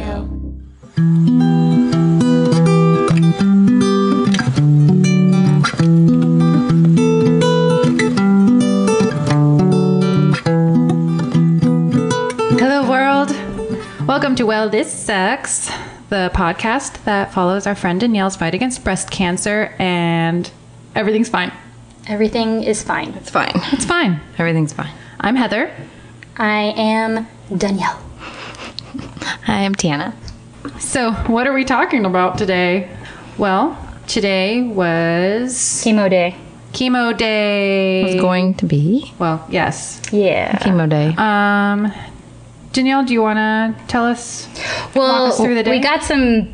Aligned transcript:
Radio. 0.00 0.28
Hello, 12.58 12.88
world. 12.88 13.30
Welcome 14.06 14.34
to 14.36 14.46
Well, 14.46 14.70
This 14.70 14.90
Sucks, 14.92 15.70
the 16.08 16.30
podcast 16.34 17.04
that 17.04 17.32
follows 17.32 17.66
our 17.66 17.74
friend 17.74 18.00
Danielle's 18.00 18.36
fight 18.36 18.54
against 18.54 18.82
breast 18.82 19.10
cancer, 19.10 19.74
and 19.78 20.50
everything's 20.94 21.28
fine. 21.28 21.52
Everything 22.06 22.62
is 22.62 22.82
fine. 22.82 23.10
It's 23.14 23.30
fine. 23.30 23.52
It's 23.72 23.84
fine. 23.84 24.20
Everything's 24.38 24.72
fine. 24.72 24.92
I'm 25.20 25.36
Heather. 25.36 25.70
I 26.36 26.72
am 26.76 27.26
Danielle. 27.56 28.09
Hi, 29.44 29.64
I'm 29.64 29.74
Tiana. 29.74 30.12
So, 30.80 31.12
what 31.26 31.46
are 31.46 31.52
we 31.52 31.64
talking 31.64 32.04
about 32.04 32.38
today? 32.38 32.88
Well, 33.38 33.78
today 34.06 34.62
was 34.62 35.52
Chemo 35.84 36.08
day. 36.10 36.36
chemo 36.72 37.16
day. 37.16 38.02
was 38.04 38.14
going 38.20 38.54
to 38.54 38.66
be 38.66 39.12
well, 39.18 39.44
yes. 39.50 40.00
Yeah. 40.12 40.52
chemo 40.58 40.88
day. 40.88 41.14
Um, 41.16 41.92
Danielle, 42.72 43.04
do 43.04 43.12
you 43.12 43.22
want 43.22 43.38
to 43.38 43.86
tell 43.86 44.04
us? 44.04 44.48
well, 44.94 45.26
us 45.26 45.36
through 45.38 45.54
the 45.54 45.62
day? 45.62 45.70
we 45.70 45.78
got 45.80 46.02
some 46.02 46.52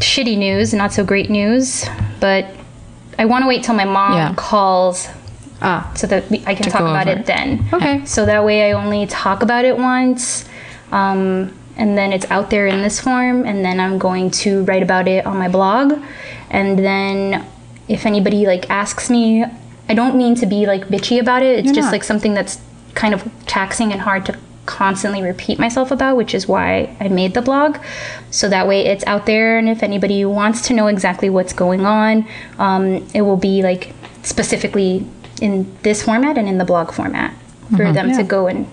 shitty 0.00 0.38
news, 0.38 0.72
not 0.74 0.92
so 0.92 1.04
great 1.04 1.30
news, 1.30 1.84
but 2.20 2.46
I 3.18 3.24
want 3.24 3.42
to 3.44 3.48
wait 3.48 3.64
till 3.64 3.74
my 3.74 3.84
mom 3.84 4.14
Yeah. 4.14 4.34
calls 4.36 5.08
Ah, 5.60 5.90
so 5.96 6.06
that 6.06 6.30
we, 6.30 6.42
I 6.46 6.54
can 6.54 6.70
talk 6.70 6.82
about 6.82 7.08
over 7.08 7.18
it 7.18 7.26
then. 7.26 7.66
okay. 7.72 8.04
So 8.04 8.24
that 8.26 8.44
way 8.44 8.70
I 8.70 8.72
only 8.72 9.06
talk 9.06 9.42
about 9.42 9.64
it 9.64 9.76
once. 9.76 10.44
Um, 10.92 11.52
and 11.78 11.96
then 11.96 12.12
it's 12.12 12.28
out 12.30 12.50
there 12.50 12.66
in 12.66 12.82
this 12.82 13.00
form, 13.00 13.46
and 13.46 13.64
then 13.64 13.80
I'm 13.80 13.98
going 13.98 14.30
to 14.42 14.64
write 14.64 14.82
about 14.82 15.08
it 15.08 15.24
on 15.24 15.38
my 15.38 15.48
blog. 15.48 15.98
And 16.50 16.78
then 16.78 17.46
if 17.88 18.04
anybody 18.04 18.46
like 18.46 18.68
asks 18.68 19.08
me, 19.08 19.44
I 19.88 19.94
don't 19.94 20.16
mean 20.16 20.34
to 20.36 20.46
be 20.46 20.66
like 20.66 20.88
bitchy 20.88 21.18
about 21.20 21.42
it. 21.42 21.58
It's 21.60 21.66
You're 21.66 21.74
just 21.74 21.86
not. 21.86 21.92
like 21.92 22.04
something 22.04 22.34
that's 22.34 22.60
kind 22.94 23.14
of 23.14 23.26
taxing 23.46 23.92
and 23.92 24.00
hard 24.02 24.26
to 24.26 24.36
constantly 24.66 25.22
repeat 25.22 25.58
myself 25.58 25.90
about, 25.90 26.16
which 26.16 26.34
is 26.34 26.46
why 26.46 26.94
I 27.00 27.08
made 27.08 27.32
the 27.32 27.40
blog. 27.40 27.78
So 28.30 28.48
that 28.50 28.68
way 28.68 28.84
it's 28.84 29.04
out 29.06 29.24
there, 29.24 29.56
and 29.56 29.68
if 29.68 29.82
anybody 29.82 30.24
wants 30.26 30.66
to 30.68 30.74
know 30.74 30.88
exactly 30.88 31.30
what's 31.30 31.54
going 31.54 31.86
on, 31.86 32.26
um, 32.58 33.06
it 33.14 33.22
will 33.22 33.38
be 33.38 33.62
like 33.62 33.94
specifically 34.22 35.06
in 35.40 35.74
this 35.84 36.02
format 36.02 36.36
and 36.36 36.48
in 36.48 36.58
the 36.58 36.64
blog 36.64 36.92
format 36.92 37.32
for 37.76 37.92
them 37.92 38.10
Yeah. 38.10 38.16
to 38.18 38.22
go 38.24 38.46
and 38.48 38.66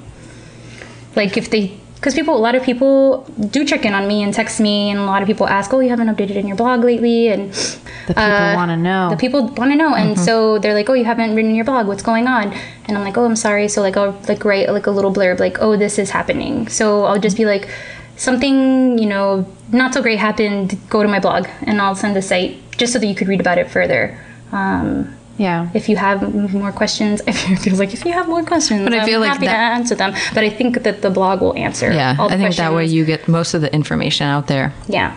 like 1.16 1.38
if 1.38 1.50
they 1.50 1.78
because 2.06 2.14
people 2.14 2.38
a 2.38 2.44
lot 2.48 2.54
of 2.54 2.62
people 2.62 3.24
do 3.50 3.66
check 3.66 3.84
in 3.84 3.96
on 3.96 4.08
me 4.08 4.22
and 4.22 4.32
text 4.32 4.60
me 4.60 4.92
and 4.92 5.00
a 5.00 5.06
lot 5.06 5.24
of 5.24 5.28
people 5.28 5.48
ask 5.48 5.74
oh 5.74 5.80
you 5.80 5.90
haven't 5.90 6.08
updated 6.08 6.36
in 6.36 6.46
your 6.46 6.56
blog 6.56 6.84
lately? 6.84 7.30
And 7.30 7.52
The 7.52 8.14
people 8.14 8.24
uh, 8.24 8.54
want 8.54 8.70
to 8.70 8.78
know. 8.78 9.10
the 9.10 9.18
people 9.18 9.48
want 9.48 9.72
to 9.72 9.76
know. 9.76 9.96
And 9.96 10.12
mm-hmm. 10.12 10.24
so 10.24 10.60
they're 10.60 10.76
like 10.76 10.88
oh 10.88 10.94
you 10.94 11.04
haven't 11.04 11.36
written 11.36 11.56
your 11.56 11.66
blog. 11.66 11.88
What's 11.88 12.04
going 12.04 12.28
on? 12.28 12.54
And 12.86 12.96
i'm 12.96 13.04
like 13.04 13.18
oh 13.18 13.26
i'm 13.26 13.36
sorry. 13.36 13.68
So 13.70 13.82
like 13.82 13.98
i'll 13.98 14.16
like 14.28 14.46
write 14.46 14.70
like 14.70 14.86
a 14.86 14.92
little 14.92 15.12
blurb 15.12 15.40
like 15.40 15.58
oh 15.62 15.76
this 15.78 15.98
is 15.98 16.12
happening. 16.12 16.68
So 16.68 17.06
i'll 17.06 17.20
just 17.20 17.38
be 17.38 17.42
mm-hmm. 17.42 17.66
like 17.66 17.74
something 18.18 19.00
you 19.00 19.08
know 19.08 19.48
not 19.72 19.96
so 19.96 20.04
great 20.04 20.20
happened. 20.20 20.78
Go 20.90 21.02
to 21.02 21.10
my 21.10 21.20
blog 21.20 21.48
and 21.64 21.82
i'll 21.82 21.96
send 21.96 22.16
the 22.16 22.22
site 22.22 22.62
just 22.78 22.94
so 22.94 23.00
that 23.00 23.08
you 23.08 23.16
could 23.16 23.28
read 23.28 23.40
about 23.40 23.58
it 23.58 23.72
further. 23.72 24.16
Um, 24.52 25.18
yeah. 25.38 25.70
if 25.74 25.90
you 25.90 25.96
have 25.98 26.34
more 26.54 26.72
questions, 26.72 27.22
if 27.28 27.50
it 27.50 27.58
feels 27.58 27.80
like 27.80 27.94
if 27.94 28.06
you 28.06 28.12
have 28.14 28.28
more 28.28 28.44
questions, 28.44 28.84
But 28.84 28.94
I 28.94 29.00
I'm 29.00 29.06
feel 29.06 29.20
like 29.20 29.32
happy 29.34 29.46
that- 29.48 29.54
to 29.70 29.76
answer 29.80 29.96
them. 29.96 30.14
But 30.34 30.44
I 30.44 30.50
think 30.50 30.84
that 30.84 31.02
the 31.02 31.10
blog 31.10 31.42
will 31.42 31.56
answer. 31.56 31.92
yeah, 31.92 32.16
all 32.20 32.30
the 32.30 32.36
I 32.36 32.38
think 32.38 32.56
that 32.56 32.74
way 32.74 32.86
you 32.86 33.06
get 33.06 33.28
most 33.28 33.54
of 33.54 33.62
the 33.62 33.74
information 33.74 34.28
out 34.28 34.48
there 34.48 34.74
Yeah, 34.88 35.16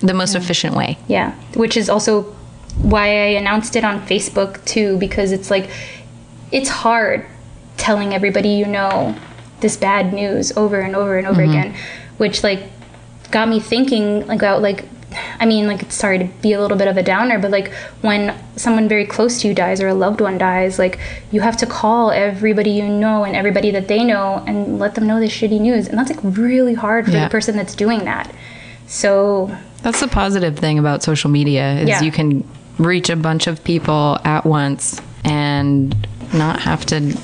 the 0.00 0.14
most 0.14 0.34
efficient 0.34 0.74
way. 0.76 0.98
yeah. 1.08 1.32
Which 1.54 1.76
is 1.76 1.88
also 1.88 2.22
why 2.82 3.06
I 3.08 3.28
announced 3.40 3.76
it 3.76 3.84
on 3.84 4.00
Facebook 4.06 4.64
too, 4.64 4.96
because 4.98 5.32
it's 5.32 5.50
like 5.50 5.68
it's 6.52 6.68
hard 6.68 7.26
telling 7.76 8.12
everybody 8.14 8.50
you 8.50 8.66
know 8.66 9.14
this 9.60 9.76
bad 9.76 10.12
news 10.12 10.52
over 10.56 10.80
and 10.80 10.94
over 10.96 11.18
and 11.18 11.26
over 11.26 11.42
Mm-hmm. 11.42 11.50
again, 11.58 11.74
which 12.18 12.42
like 12.42 12.62
got 13.30 13.48
me 13.48 13.60
thinking 13.60 14.26
like 14.26 14.38
about 14.40 14.62
like 14.62 14.84
I 15.38 15.46
mean 15.46 15.66
like 15.66 15.90
sorry 15.90 16.18
to 16.18 16.24
be 16.42 16.52
a 16.52 16.60
little 16.60 16.76
bit 16.76 16.88
of 16.88 16.96
a 16.96 17.02
downer, 17.02 17.38
but 17.38 17.50
like 17.50 17.72
when 18.02 18.34
someone 18.56 18.88
very 18.88 19.06
close 19.06 19.40
to 19.40 19.48
you 19.48 19.54
dies 19.54 19.80
or 19.80 19.88
a 19.88 19.94
loved 19.94 20.20
one 20.20 20.38
dies, 20.38 20.78
like 20.78 20.98
you 21.30 21.40
have 21.40 21.56
to 21.58 21.66
call 21.66 22.10
everybody 22.10 22.70
you 22.70 22.88
know 22.88 23.24
and 23.24 23.34
everybody 23.34 23.70
that 23.72 23.88
they 23.88 24.04
know 24.04 24.42
and 24.46 24.78
let 24.78 24.94
them 24.94 25.06
know 25.06 25.18
this 25.20 25.32
shitty 25.32 25.60
news. 25.60 25.88
And 25.88 25.98
that's 25.98 26.10
like 26.10 26.20
really 26.22 26.74
hard 26.74 27.06
for 27.06 27.12
Yeah. 27.12 27.24
the 27.24 27.30
person 27.30 27.56
that's 27.56 27.74
doing 27.74 28.04
that. 28.04 28.32
So 28.86 29.56
That's 29.82 30.00
the 30.00 30.08
positive 30.08 30.58
thing 30.58 30.78
about 30.78 31.02
social 31.02 31.30
media 31.30 31.74
is 31.80 31.88
Yeah. 31.88 32.02
you 32.02 32.12
can 32.12 32.44
reach 32.78 33.08
a 33.10 33.16
bunch 33.16 33.46
of 33.46 33.62
people 33.64 34.18
at 34.24 34.44
once 34.44 35.00
and 35.24 35.94
not 36.32 36.60
have 36.60 36.84
to 36.86 37.16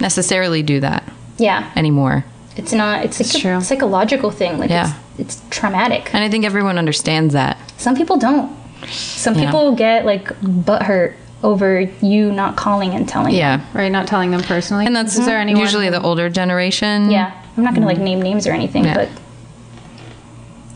necessarily 0.00 0.62
do 0.62 0.80
that 0.80 1.04
yeah. 1.38 1.70
anymore. 1.76 2.24
It's 2.56 2.72
not. 2.72 3.04
It's, 3.04 3.20
like 3.20 3.42
true. 3.42 3.56
a 3.56 3.60
psychological 3.60 4.30
thing. 4.30 4.58
Like 4.58 4.70
Yeah. 4.70 4.92
It's, 5.18 5.36
it's 5.36 5.42
traumatic. 5.50 6.14
And 6.14 6.22
I 6.22 6.28
think 6.28 6.44
everyone 6.44 6.78
understands 6.78 7.34
that. 7.34 7.58
Some 7.76 7.96
people 7.96 8.16
don't. 8.16 8.56
Some 8.88 9.34
Yeah. 9.34 9.46
people 9.46 9.74
get 9.74 10.06
like 10.06 10.28
butthurt 10.40 11.14
over 11.42 11.80
you 12.00 12.32
not 12.32 12.56
calling 12.56 12.94
and 12.94 13.08
telling. 13.08 13.32
Them. 13.32 13.38
Yeah. 13.38 13.60
Right, 13.72 13.90
not 13.90 14.06
telling 14.06 14.30
them 14.30 14.42
personally. 14.42 14.86
And 14.86 14.94
that's 14.94 15.16
is 15.16 15.26
there 15.26 15.38
anyone 15.38 15.62
usually 15.62 15.90
the 15.90 16.02
older 16.02 16.28
generation. 16.28 17.10
Yeah. 17.10 17.32
I'm 17.56 17.64
not 17.64 17.74
gonna 17.74 17.86
like 17.86 17.96
mm-hmm. 17.96 18.04
name 18.04 18.22
names 18.22 18.46
or 18.46 18.52
anything, 18.52 18.84
Yeah. 18.84 18.94
but 18.94 19.08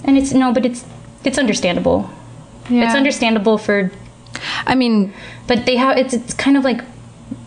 and 0.05 0.19
it's 0.19 0.33
no, 0.33 0.53
but 0.53 0.67
it's 0.67 0.85
it's 1.25 1.39
understandable. 1.39 2.11
Yeah. 2.69 2.87
It's 2.87 2.95
understandable 2.95 3.59
for, 3.59 3.91
I 4.67 4.75
mean, 4.75 5.13
but 5.47 5.67
they 5.67 5.77
have. 5.77 5.97
It's 5.97 6.15
it's 6.15 6.35
kind 6.35 6.57
of 6.57 6.65
like, 6.65 6.81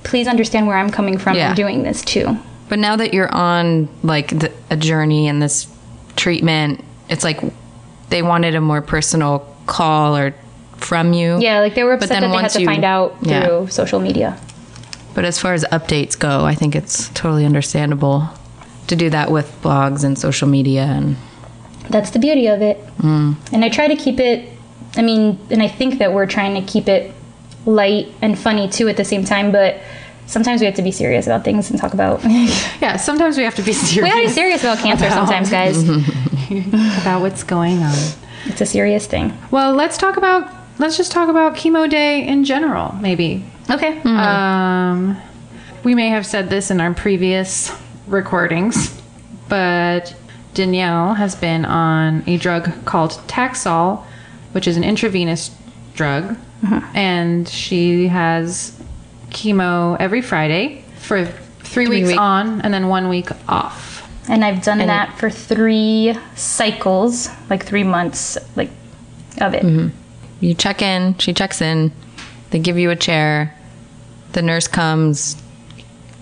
please 0.03 0.27
understand 0.27 0.67
where 0.67 0.77
I'm 0.77 0.89
coming 0.89 1.17
from 1.17 1.35
Yeah. 1.35 1.49
in 1.49 1.55
doing 1.55 1.83
this 1.83 2.01
too. 2.03 2.37
But 2.67 2.79
now 2.79 2.95
that 2.95 3.13
you're 3.13 3.33
on 3.33 3.89
like 4.03 4.29
the, 4.29 4.51
a 4.69 4.77
journey 4.77 5.27
and 5.27 5.41
this 5.41 5.67
treatment, 6.15 6.83
it's 7.09 7.23
like 7.23 7.41
they 8.09 8.21
wanted 8.21 8.55
a 8.55 8.61
more 8.61 8.81
personal 8.81 9.45
call 9.65 10.15
or 10.17 10.33
from 10.77 11.13
you. 11.13 11.39
Yeah, 11.39 11.59
like 11.59 11.75
they 11.75 11.83
were 11.83 11.95
But 11.97 12.05
upset 12.05 12.21
then 12.21 12.31
that 12.31 12.35
they 12.37 12.41
had 12.41 12.51
to 12.51 12.59
you- 12.61 12.65
find 12.67 12.83
out 12.85 13.19
through 13.19 13.29
yeah. 13.31 13.65
social 13.67 13.99
media. 13.99 14.37
But 15.13 15.23
as 15.25 15.39
far 15.39 15.53
as 15.53 15.63
updates 15.71 16.19
go, 16.19 16.43
I 16.45 16.55
think 16.55 16.75
it's 16.75 17.07
totally 17.09 17.45
understandable 17.45 18.27
to 18.87 18.95
do 18.95 19.09
that 19.09 19.31
with 19.31 19.49
blogs 19.61 20.03
and 20.03 20.19
social 20.19 20.47
media 20.47 20.83
and 20.83 21.15
That's 21.89 22.09
the 22.11 22.19
beauty 22.19 22.47
of 22.47 22.61
it. 22.61 22.85
Mm. 22.97 23.35
And 23.53 23.63
I 23.63 23.69
try 23.69 23.87
to 23.87 23.95
keep 23.95 24.19
it, 24.19 24.49
I 24.97 25.01
mean, 25.01 25.39
and 25.49 25.61
I 25.63 25.67
think 25.69 25.99
that 25.99 26.13
we're 26.13 26.25
trying 26.25 26.53
to 26.55 26.61
keep 26.71 26.87
it 26.89 27.13
light 27.65 28.07
and 28.21 28.37
funny 28.37 28.67
too 28.67 28.87
at 28.89 28.97
the 28.97 29.05
same 29.05 29.23
time, 29.23 29.51
but 29.51 29.77
sometimes 30.27 30.61
we 30.61 30.65
have 30.65 30.75
to 30.75 30.81
be 30.81 30.91
serious 30.91 31.25
about 31.25 31.43
things 31.43 31.69
and 31.69 31.79
talk 31.79 31.93
about. 31.93 32.21
Yeah, 32.81 32.97
sometimes 32.97 33.37
we 33.37 33.43
have 33.43 33.55
to 33.55 33.63
be 33.63 33.71
gotta 33.71 33.85
be 33.85 33.93
serious 33.93 34.33
serious 34.33 34.63
about 34.63 34.79
cancer 34.79 35.09
sometimes, 35.09 35.49
guys. 35.49 35.81
about 37.01 37.21
what's 37.21 37.43
going 37.43 37.81
on. 37.81 37.95
It's 38.45 38.61
a 38.61 38.65
serious 38.65 39.07
thing. 39.07 39.35
Well, 39.49 39.73
let's 39.73 39.97
talk 39.97 40.17
about 40.17 40.51
let's 40.77 40.97
just 40.97 41.11
talk 41.11 41.29
about 41.29 41.55
chemo 41.55 41.89
day 41.89 42.25
in 42.27 42.43
general, 42.43 42.93
maybe. 42.95 43.45
Okay. 43.69 43.99
Um, 44.03 45.17
we 45.83 45.95
may 45.95 46.09
have 46.09 46.25
said 46.25 46.49
this 46.49 46.69
in 46.69 46.79
our 46.79 46.93
previous 46.93 47.71
recordings, 48.07 49.01
but 49.49 50.15
Danielle 50.53 51.15
has 51.15 51.35
been 51.35 51.65
on 51.65 52.23
a 52.27 52.37
drug 52.37 52.85
called 52.85 53.11
Taxol, 53.27 54.03
which 54.51 54.67
is 54.67 54.77
an 54.77 54.83
intravenous 54.83 55.51
drug, 55.95 56.37
and 56.93 57.47
she 57.47 58.07
has 58.07 58.79
chemo 59.29 59.97
every 59.99 60.21
Friday 60.21 60.83
for 60.99 61.25
three, 61.59 61.87
weeks 61.87 62.09
week- 62.09 62.19
on 62.19 62.61
and 62.61 62.73
then 62.73 62.87
one 62.87 63.09
week 63.09 63.29
off. 63.47 63.93
And 64.27 64.43
I've 64.43 64.63
done 64.63 64.81
And 64.81 64.89
that 64.89 65.17
for 65.19 65.29
three 65.29 66.17
cycles, 66.35 67.29
like 67.49 67.63
three 67.63 67.83
months, 67.83 68.37
like 68.55 68.69
of 69.39 69.53
it. 69.53 69.63
Mm-hmm. 69.63 69.95
you 70.39 70.53
check 70.55 70.81
in, 70.81 71.17
she 71.19 71.33
checks 71.33 71.61
in, 71.61 71.91
they 72.49 72.59
give 72.59 72.77
you 72.77 72.89
a 72.89 72.95
chair, 72.95 73.53
the 74.31 74.41
nurse 74.41 74.67
comes, 74.67 75.35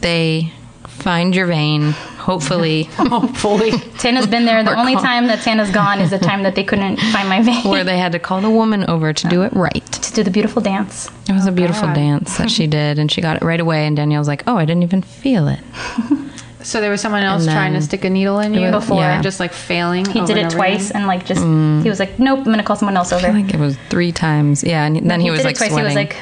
they 0.02 0.52
find 0.88 1.34
your 1.36 1.46
vein, 1.46 1.94
hopefully, 2.24 2.84
Hopefully. 2.98 3.72
Tana's 4.00 4.28
been 4.28 4.46
there. 4.46 4.64
The 4.64 4.72
Or 4.72 4.78
only 4.78 4.94
call- 4.96 5.04
time 5.04 5.28
that 5.28 5.42
Tana's 5.44 5.70
gone 5.72 6.00
is 6.00 6.10
the 6.10 6.20
time 6.20 6.44
that 6.44 6.56
they 6.56 6.64
couldn't 6.64 6.98
find 6.98 7.28
my 7.30 7.42
vein 7.50 7.64
where 7.70 7.84
they 7.84 7.98
had 7.98 8.12
to 8.14 8.20
call 8.20 8.42
the 8.42 8.50
woman 8.50 8.86
over 8.90 9.14
to 9.14 9.28
do 9.28 9.44
it 9.44 9.54
right. 9.54 9.86
to 9.92 10.14
do 10.14 10.24
the 10.24 10.32
beautiful 10.32 10.62
dance. 10.62 11.10
It 11.30 11.34
was 11.34 11.46
a 11.46 11.52
beautiful 11.52 11.88
God. 11.88 11.96
dance 11.96 12.38
that 12.38 12.50
she 12.50 12.68
did, 12.68 12.98
and 13.00 13.12
she 13.12 13.22
got 13.22 13.38
it 13.38 13.44
right 13.44 13.60
away. 13.60 13.86
And 13.86 13.96
Danielle's 13.96 14.28
like, 14.28 14.44
"Oh, 14.48 14.58
I 14.58 14.66
didn't 14.66 14.84
even 14.84 15.02
feel 15.02 15.48
it." 15.48 15.60
So 16.66 16.80
there 16.80 16.92
was 16.92 17.02
someone 17.02 17.24
else 17.24 17.44
And 17.46 17.52
trying 17.52 17.74
to 17.74 17.82
stick 17.82 18.06
a 18.06 18.10
needle 18.10 18.40
in 18.40 18.54
you 18.54 18.72
Before. 18.72 19.02
Yeah. 19.02 19.16
and 19.16 19.22
just 19.24 19.38
like 19.38 19.52
failing. 19.52 20.06
He 20.06 20.20
over 20.22 20.28
did 20.28 20.38
and 20.38 20.46
it 20.46 20.46
over 20.46 20.56
twice 20.56 20.92
again? 20.92 21.02
and 21.02 21.08
like 21.08 21.26
just 21.26 21.42
Mm. 21.42 21.84
he 21.84 21.90
was 21.90 22.00
like, 22.00 22.18
nope, 22.20 22.40
I'm 22.40 22.46
gonna 22.46 22.64
call 22.64 22.78
someone 22.78 22.96
else 22.96 23.12
over. 23.12 23.28
I 23.28 23.34
think 23.34 23.54
it 23.54 23.60
was 23.60 23.76
three 23.90 24.14
times. 24.14 24.64
Yeah, 24.64 24.86
and 24.86 24.96
then 25.12 25.20
he, 25.20 25.30
was 25.30 25.40
did 25.42 25.46
like 25.48 25.56
it 25.56 25.58
twice. 25.58 25.72
sweating. 25.72 25.92
He 25.92 25.98
was 26.06 26.14
like, 26.14 26.16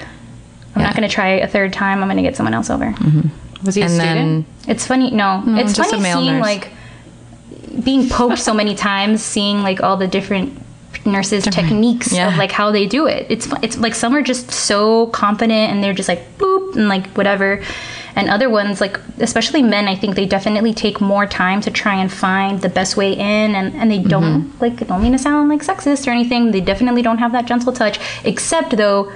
I'm 0.75 0.81
not 0.81 0.95
gonna 0.95 1.09
try 1.09 1.27
a 1.33 1.47
third 1.47 1.73
time. 1.73 2.01
I'm 2.01 2.09
gonna 2.09 2.23
get 2.23 2.35
someone 2.35 2.55
else 2.55 2.71
over. 2.71 2.91
Was 3.63 3.75
he 3.75 3.81
a 3.81 3.85
and 3.85 3.93
student? 3.93 4.45
then 4.65 4.75
It's 4.75 4.85
funny. 4.85 5.11
No, 5.11 5.43
it's 5.47 5.73
just 5.73 5.89
a 5.89 5.97
funny 5.97 6.03
male 6.03 6.17
seeing 6.17 6.33
nurse. 6.33 6.41
like 6.41 6.71
being 7.83 8.09
poked 8.09 8.39
so 8.39 8.53
many 8.53 8.75
times, 8.75 9.23
seeing 9.23 9.63
like 9.63 9.81
all 9.81 9.97
the 9.97 10.07
different 10.07 10.57
nurses 11.05 11.45
techniques 11.45 12.13
yeah. 12.13 12.27
of 12.27 12.37
like 12.37 12.51
how 12.51 12.71
they 12.71 12.85
do 12.85 13.07
it. 13.07 13.25
It's 13.29 13.47
it's 13.61 13.77
like 13.77 13.95
some 13.95 14.15
are 14.15 14.21
just 14.21 14.51
so 14.51 15.07
competent 15.07 15.71
and 15.71 15.83
they're 15.83 15.93
just 15.93 16.09
like 16.09 16.37
boop 16.37 16.75
and 16.75 16.87
like 16.87 17.07
whatever. 17.09 17.63
And 18.13 18.29
other 18.29 18.49
ones, 18.49 18.81
like 18.81 18.99
especially 19.19 19.63
men, 19.63 19.87
I 19.87 19.95
think 19.95 20.15
they 20.15 20.25
definitely 20.25 20.73
take 20.73 20.99
more 20.99 21.25
time 21.25 21.61
to 21.61 21.71
try 21.71 21.95
and 21.95 22.11
find 22.11 22.61
the 22.61 22.67
best 22.67 22.97
way 22.97 23.13
in, 23.13 23.55
and, 23.55 23.73
and 23.73 23.89
they 23.89 23.99
don't 23.99 24.23
mm-hmm. 24.23 24.59
like. 24.59 24.81
I 24.81 24.85
don't 24.85 25.01
mean 25.01 25.13
to 25.13 25.17
sound 25.17 25.47
like 25.47 25.61
sexist 25.61 26.07
or 26.07 26.11
anything. 26.11 26.51
They 26.51 26.59
definitely 26.59 27.03
don't 27.03 27.19
have 27.19 27.31
that 27.31 27.45
gentle 27.45 27.71
touch. 27.71 27.99
Except 28.25 28.75
though, 28.75 29.13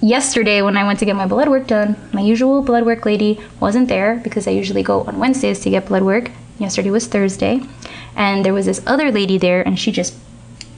yesterday 0.00 0.62
when 0.62 0.76
I 0.76 0.86
went 0.86 0.98
to 1.00 1.04
get 1.04 1.16
my 1.16 1.26
blood 1.26 1.48
work 1.48 1.66
done, 1.66 1.96
my 2.12 2.20
usual 2.20 2.62
blood 2.62 2.84
work 2.84 3.04
lady 3.06 3.40
wasn't 3.60 3.88
there 3.88 4.16
because 4.16 4.46
I 4.46 4.50
usually 4.50 4.82
go 4.82 5.02
on 5.02 5.18
Wednesdays 5.18 5.60
to 5.60 5.70
get 5.70 5.86
blood 5.86 6.02
work. 6.02 6.30
Yesterday 6.58 6.90
was 6.90 7.06
Thursday, 7.06 7.60
and 8.14 8.44
there 8.44 8.54
was 8.54 8.64
this 8.66 8.80
other 8.86 9.12
lady 9.12 9.36
there, 9.36 9.60
and 9.60 9.78
she 9.78 9.92
just 9.92 10.14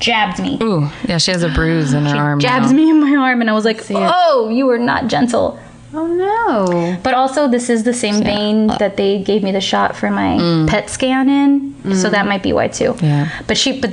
jabbed 0.01 0.41
me. 0.41 0.59
Ooh, 0.61 0.89
yeah, 1.07 1.19
she 1.19 1.31
has 1.31 1.43
a 1.43 1.49
bruise 1.49 1.93
in 1.93 2.05
her 2.05 2.17
arm. 2.17 2.41
She 2.41 2.47
jabs 2.47 2.73
now. 2.73 2.77
me 2.77 2.91
in 2.91 3.01
my 3.01 3.17
arm, 3.17 3.41
and 3.41 3.49
I 3.49 3.53
was 3.53 3.65
like, 3.65 3.81
"Oh, 3.91 4.49
you 4.49 4.67
were 4.67 4.79
not 4.79 5.07
gentle." 5.07 5.59
Oh 5.95 6.07
no. 6.07 6.99
But 7.03 7.15
also, 7.15 7.49
this 7.49 7.71
is 7.71 7.85
the 7.85 7.95
same 7.95 8.23
vein 8.23 8.67
that 8.67 8.97
they 8.97 9.23
gave 9.23 9.43
me 9.43 9.53
the 9.53 9.61
shot 9.61 9.97
for 9.97 10.11
my 10.11 10.37
mm. 10.37 10.69
PET 10.69 10.91
scan 10.91 11.29
in, 11.29 11.75
so 11.95 12.09
mm. 12.09 12.11
that 12.11 12.27
might 12.27 12.43
be 12.43 12.53
why 12.53 12.69
too. 12.69 12.95
Yeah. 13.01 13.31
But 13.47 13.57
she, 13.57 13.81
but 13.81 13.93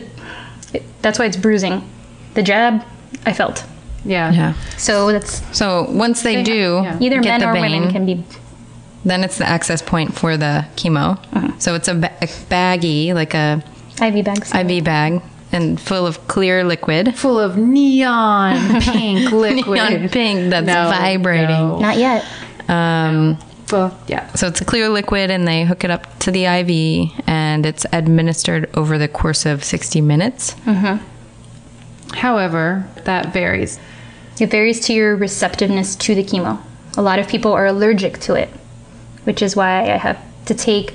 it, 0.73 0.83
that's 1.01 1.19
why 1.19 1.25
it's 1.25 1.37
bruising. 1.37 1.87
The 2.33 2.43
jab, 2.43 2.83
I 3.25 3.31
felt. 3.31 3.63
Yeah. 4.05 4.31
Yeah. 4.31 4.53
So 4.77 5.11
that's 5.11 5.41
So 5.57 5.89
once 5.89 6.21
they, 6.21 6.43
do 6.43 6.81
yeah. 6.83 6.97
either 7.01 7.21
men 7.21 7.43
or 7.43 7.51
vein, 7.53 7.71
women 7.71 7.91
can 7.91 8.05
be. 8.05 8.23
then 9.03 9.23
it's 9.23 9.37
the 9.39 9.45
access 9.47 9.81
point 9.81 10.13
for 10.13 10.37
the 10.37 10.65
chemo. 10.75 11.17
Uh-huh. 11.33 11.51
So 11.59 11.75
it's 11.75 11.87
a, 11.87 11.95
ba- 11.95 12.13
a 12.21 12.27
baggie, 12.27 13.13
like 13.13 13.33
a 13.33 13.63
IV 14.01 14.23
bags. 14.25 14.53
IV 14.53 14.83
bag, 14.83 15.21
and 15.51 15.79
full 15.79 16.05
of 16.05 16.27
clear 16.27 16.63
liquid. 16.63 17.15
Full 17.15 17.39
of 17.39 17.57
neon 17.57 18.81
pink 18.81 19.31
liquid. 19.31 19.75
Neon 19.91 20.09
pink 20.09 20.49
that's 20.51 20.67
No, 20.67 20.89
vibrating. 20.89 21.49
no. 21.49 21.79
Not 21.79 21.97
yet. 21.97 22.25
Um, 22.67 23.37
Well, 23.71 23.97
yeah. 24.07 24.31
so 24.33 24.47
it's 24.47 24.61
a 24.61 24.65
clear 24.65 24.89
liquid, 24.89 25.31
and 25.31 25.47
they 25.47 25.63
hook 25.63 25.83
it 25.83 25.89
up 25.89 26.19
to 26.19 26.31
the 26.31 26.45
IV, 26.45 27.23
and 27.25 27.65
it's 27.65 27.85
administered 27.93 28.69
over 28.75 28.97
the 28.99 29.07
course 29.07 29.45
of 29.47 29.63
60 29.63 30.01
minutes. 30.01 30.55
However, 32.13 32.87
that 33.05 33.33
varies. 33.33 33.79
It 34.39 34.47
varies 34.51 34.79
to 34.87 34.93
your 34.93 35.15
receptiveness 35.15 35.95
to 35.97 36.15
the 36.15 36.23
chemo. 36.23 36.59
A 36.97 37.01
lot 37.01 37.19
of 37.19 37.27
people 37.27 37.51
are 37.53 37.65
allergic 37.65 38.19
to 38.21 38.35
it, 38.35 38.49
which 39.23 39.41
is 39.41 39.55
why 39.55 39.81
I 39.91 39.97
have 39.97 40.19
to 40.45 40.53
take 40.53 40.93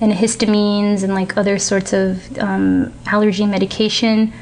antihistamines 0.00 1.02
and 1.02 1.14
like 1.14 1.36
other 1.36 1.58
sorts 1.58 1.92
of 1.92 2.38
um, 2.38 2.92
allergy 3.06 3.46
medication 3.46 4.32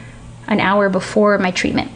an 0.48 0.58
hour 0.60 0.88
before 0.88 1.38
my 1.38 1.50
treatment. 1.50 1.90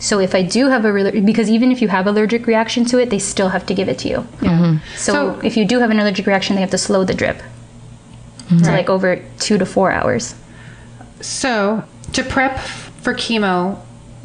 So 0.00 0.20
if 0.20 0.34
I 0.34 0.42
do 0.42 0.68
have 0.68 0.84
a 0.84 0.92
re- 0.92 1.20
because 1.20 1.50
even 1.50 1.72
if 1.72 1.82
you 1.82 1.88
have 1.88 2.06
allergic 2.06 2.46
reaction 2.46 2.84
to 2.86 2.98
it, 2.98 3.10
they 3.10 3.18
still 3.18 3.48
have 3.48 3.66
to 3.66 3.74
give 3.74 3.88
it 3.88 3.98
to 4.00 4.08
you. 4.08 4.26
Yeah. 4.40 4.78
So, 4.96 5.12
So- 5.12 5.40
if 5.42 5.56
you 5.56 5.64
do 5.64 5.80
have 5.80 5.90
an 5.90 5.98
allergic 5.98 6.26
reaction, 6.26 6.54
they 6.54 6.60
have 6.62 6.70
to 6.70 6.78
slow 6.78 7.04
the 7.04 7.14
drip 7.14 7.42
to 8.48 8.70
like 8.70 8.88
over 8.88 9.20
two 9.38 9.58
to 9.58 9.66
four 9.66 9.90
hours. 9.92 10.34
So, 11.20 11.82
to 12.12 12.22
prep 12.22 12.58
for 13.02 13.12
chemo, 13.12 13.78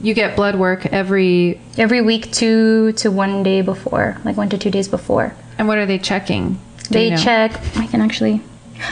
you 0.04 0.14
get 0.14 0.36
blood 0.36 0.56
work 0.56 0.86
every. 0.86 1.60
Every 1.78 2.02
week, 2.02 2.32
two 2.32 2.92
to 2.94 3.10
one 3.10 3.42
day 3.42 3.62
before, 3.62 4.18
like 4.24 4.38
one 4.38 4.50
to 4.50 4.58
two 4.60 4.70
days 4.70 4.88
before. 4.88 5.34
And 5.58 5.68
what 5.68 5.78
are 5.80 5.86
they 5.88 5.98
checking? 5.98 6.54
Do 6.84 6.90
They 6.92 7.06
you 7.06 7.12
know? 7.12 7.18
check. 7.18 7.52
I 7.78 7.88
can 7.88 8.02
actually, 8.02 8.42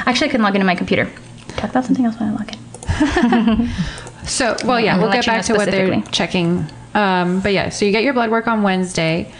actually, 0.08 0.30
I 0.30 0.32
can 0.32 0.42
log 0.42 0.56
into 0.56 0.66
my 0.66 0.76
computer. 0.76 1.06
Talk 1.50 1.70
about 1.72 1.86
something 1.86 2.06
else 2.06 2.18
when 2.20 2.30
I 2.30 2.34
log 2.34 2.50
in. 2.54 3.70
So, 4.24 4.56
well, 4.64 4.80
yeah, 4.80 4.98
we'll 4.98 5.08
let 5.08 5.16
get 5.16 5.26
you 5.26 5.32
know 5.34 5.38
back 5.40 5.46
to 5.48 5.54
what 5.56 5.72
they're 5.72 6.02
checking. 6.12 6.66
Um, 6.94 7.42
but 7.42 7.54
yeah, 7.54 7.70
so 7.70 7.86
you 7.86 7.92
get 7.92 8.04
your 8.04 8.14
blood 8.14 8.30
work 8.30 8.48
on 8.48 8.62
Wednesday, 8.62 9.34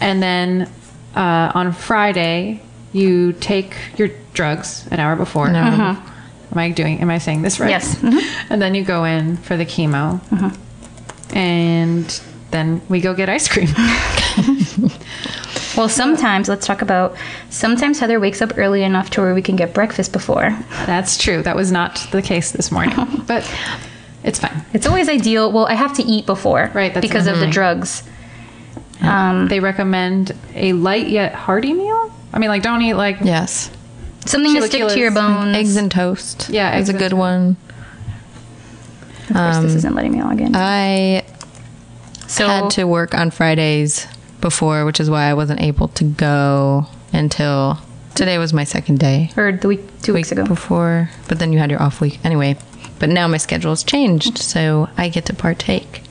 and 0.00 0.22
then 0.22 0.70
uh, 1.16 1.50
on 1.52 1.72
Friday 1.72 2.62
you 2.92 3.32
take 3.34 3.74
your 3.98 4.08
drugs 4.32 4.86
an 4.92 5.00
hour 5.00 5.16
before. 5.16 5.50
No. 5.50 5.60
Uh-huh. 5.60 6.10
Am 6.52 6.58
I 6.58 6.70
doing? 6.70 7.00
Am 7.00 7.10
I 7.10 7.18
saying 7.18 7.42
this 7.42 7.58
right? 7.58 7.70
Yes. 7.70 7.96
Mhm. 7.96 8.20
And 8.50 8.62
then 8.62 8.74
you 8.76 8.84
go 8.84 9.04
in 9.04 9.36
for 9.38 9.56
the 9.56 9.66
chemo, 9.66 10.20
Uh-huh. 10.32 10.50
And 11.34 12.20
then 12.50 12.80
we 12.88 13.00
go 13.00 13.14
get 13.14 13.28
ice 13.28 13.48
cream. 13.48 13.68
Well, 15.76 15.88
sometimes 15.88 16.48
let's 16.48 16.66
talk 16.66 16.82
about. 16.82 17.16
Sometimes 17.48 18.00
Heather 18.00 18.18
wakes 18.18 18.42
up 18.42 18.58
early 18.58 18.82
enough 18.82 19.08
to 19.10 19.20
where 19.20 19.34
we 19.34 19.40
can 19.40 19.54
get 19.54 19.72
breakfast 19.72 20.12
before. 20.12 20.50
That's 20.84 21.16
true. 21.16 21.42
That 21.42 21.54
was 21.54 21.70
not 21.70 22.04
the 22.10 22.20
case 22.22 22.50
this 22.50 22.72
morning, 22.72 22.96
but 23.26 23.48
it's 24.24 24.40
fine. 24.40 24.64
It's 24.74 24.86
always 24.86 25.08
ideal. 25.08 25.52
Well, 25.52 25.66
I 25.66 25.74
have 25.74 25.94
to 25.96 26.02
eat 26.02 26.26
before, 26.26 26.70
Right, 26.74 26.92
that's 26.92 27.06
Because 27.06 27.26
of 27.28 27.38
the 27.38 27.46
drugs. 27.46 28.02
Um, 29.00 29.46
They 29.48 29.60
recommend 29.60 30.32
a 30.54 30.72
light 30.72 31.08
yet 31.08 31.34
hearty 31.34 31.72
meal. 31.72 32.12
I 32.34 32.38
mean, 32.40 32.48
like 32.50 32.62
don't 32.62 32.82
eat 32.82 32.94
like 32.94 33.18
Yes. 33.22 33.70
something 34.26 34.52
to 34.56 34.62
stick 34.66 34.88
to 34.88 34.98
your 34.98 35.12
bones. 35.12 35.56
Eggs 35.56 35.76
and 35.76 35.90
toast. 35.90 36.50
Yeah, 36.50 36.76
is 36.78 36.88
a 36.88 36.92
good 36.92 37.10
toast. 37.10 37.14
one. 37.14 37.56
Of 39.30 39.36
course, 39.36 39.56
um, 39.56 39.62
this 39.62 39.74
isn't 39.76 39.94
letting 39.94 40.12
me 40.12 40.22
log 40.22 40.40
in. 40.40 40.54
I 40.54 41.24
so 42.26 42.46
had 42.46 42.70
to 42.72 42.84
work 42.84 43.14
on 43.14 43.30
Fridays 43.30 44.06
before, 44.40 44.84
which 44.84 45.00
is 45.00 45.08
why 45.08 45.24
I 45.24 45.34
wasn't 45.34 45.60
able 45.60 45.88
to 45.88 46.04
go 46.04 46.86
until 47.12 47.78
today 48.14 48.38
was 48.38 48.52
my 48.52 48.64
second 48.64 48.98
day. 48.98 49.30
or 49.36 49.52
the 49.52 49.68
week 49.68 50.02
two 50.02 50.12
weeks 50.12 50.32
ago. 50.32 50.44
Before, 50.44 51.10
but 51.28 51.38
then 51.38 51.52
you 51.52 51.58
had 51.58 51.70
your 51.70 51.82
off 51.82 52.00
week 52.00 52.18
anyway. 52.24 52.56
But 52.98 53.08
now 53.08 53.28
my 53.28 53.38
schedule's 53.38 53.82
changed, 53.82 54.38
so 54.38 54.88
I 54.96 55.08
get 55.08 55.24
to 55.26 55.34
partake 55.34 56.02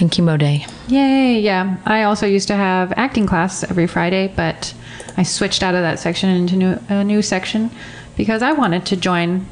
in 0.00 0.08
chemo 0.08 0.38
day. 0.38 0.66
Yay, 0.88 1.38
yeah. 1.38 1.76
I 1.84 2.02
also 2.02 2.26
used 2.26 2.48
to 2.48 2.56
have 2.56 2.92
acting 2.96 3.26
class 3.26 3.62
every 3.62 3.86
Friday, 3.86 4.32
but 4.34 4.74
I 5.16 5.22
switched 5.22 5.62
out 5.62 5.74
of 5.74 5.82
that 5.82 5.98
section 6.00 6.28
into 6.28 6.56
new, 6.56 6.78
a 6.88 7.04
new 7.04 7.22
section 7.22 7.70
because 8.16 8.42
I 8.42 8.52
wanted 8.52 8.86
to 8.86 8.96
join 8.96 9.46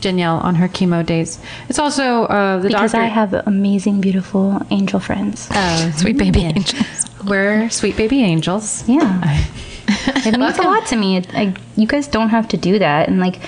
Danielle 0.00 0.38
on 0.38 0.54
her 0.56 0.68
chemo 0.68 1.04
days. 1.04 1.38
It's 1.68 1.78
also 1.78 2.24
uh, 2.24 2.58
the 2.58 2.68
because 2.68 2.92
doctor. 2.92 3.04
I 3.04 3.08
have 3.08 3.34
amazing, 3.46 4.00
beautiful 4.00 4.60
angel 4.70 5.00
friends. 5.00 5.48
uh, 5.50 5.92
Sweet 5.92 6.16
baby 6.18 6.42
angels. 6.44 7.06
we're 7.26 7.68
sweet 7.70 7.96
baby 7.96 8.22
angels. 8.22 8.86
Yeah. 8.88 9.20
it 9.88 10.38
means 10.38 10.58
a 10.58 10.62
lot 10.62 10.86
to 10.88 10.96
me. 10.96 11.16
It, 11.18 11.34
I, 11.34 11.54
you 11.76 11.86
guys 11.86 12.06
don't 12.08 12.28
have 12.30 12.48
to 12.48 12.56
do 12.56 12.78
that. 12.78 13.08
And 13.08 13.20
like, 13.20 13.40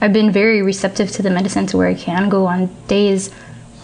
I've 0.00 0.12
been 0.12 0.30
very 0.30 0.62
receptive 0.62 1.10
to 1.12 1.22
the 1.22 1.30
medicine 1.30 1.66
to 1.68 1.76
where 1.76 1.88
I 1.88 1.94
can 1.94 2.28
go 2.28 2.46
on 2.46 2.68
days 2.86 3.30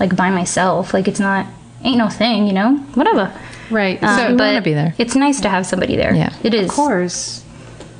like 0.00 0.14
by 0.16 0.30
myself. 0.30 0.92
Like, 0.94 1.08
it's 1.08 1.20
not, 1.20 1.46
ain't 1.84 1.98
no 1.98 2.08
thing, 2.08 2.46
you 2.46 2.52
know? 2.52 2.76
Whatever. 2.94 3.32
Right. 3.70 4.02
Um, 4.02 4.18
so, 4.18 4.28
you 4.28 4.36
but 4.36 4.44
wanna 4.48 4.62
be 4.62 4.74
there. 4.74 4.94
It's 4.98 5.14
nice 5.16 5.40
to 5.40 5.48
have 5.48 5.64
somebody 5.66 5.96
there. 5.96 6.14
Yeah. 6.14 6.32
It 6.42 6.52
is. 6.54 6.68
of 6.68 6.70
course. 6.74 7.44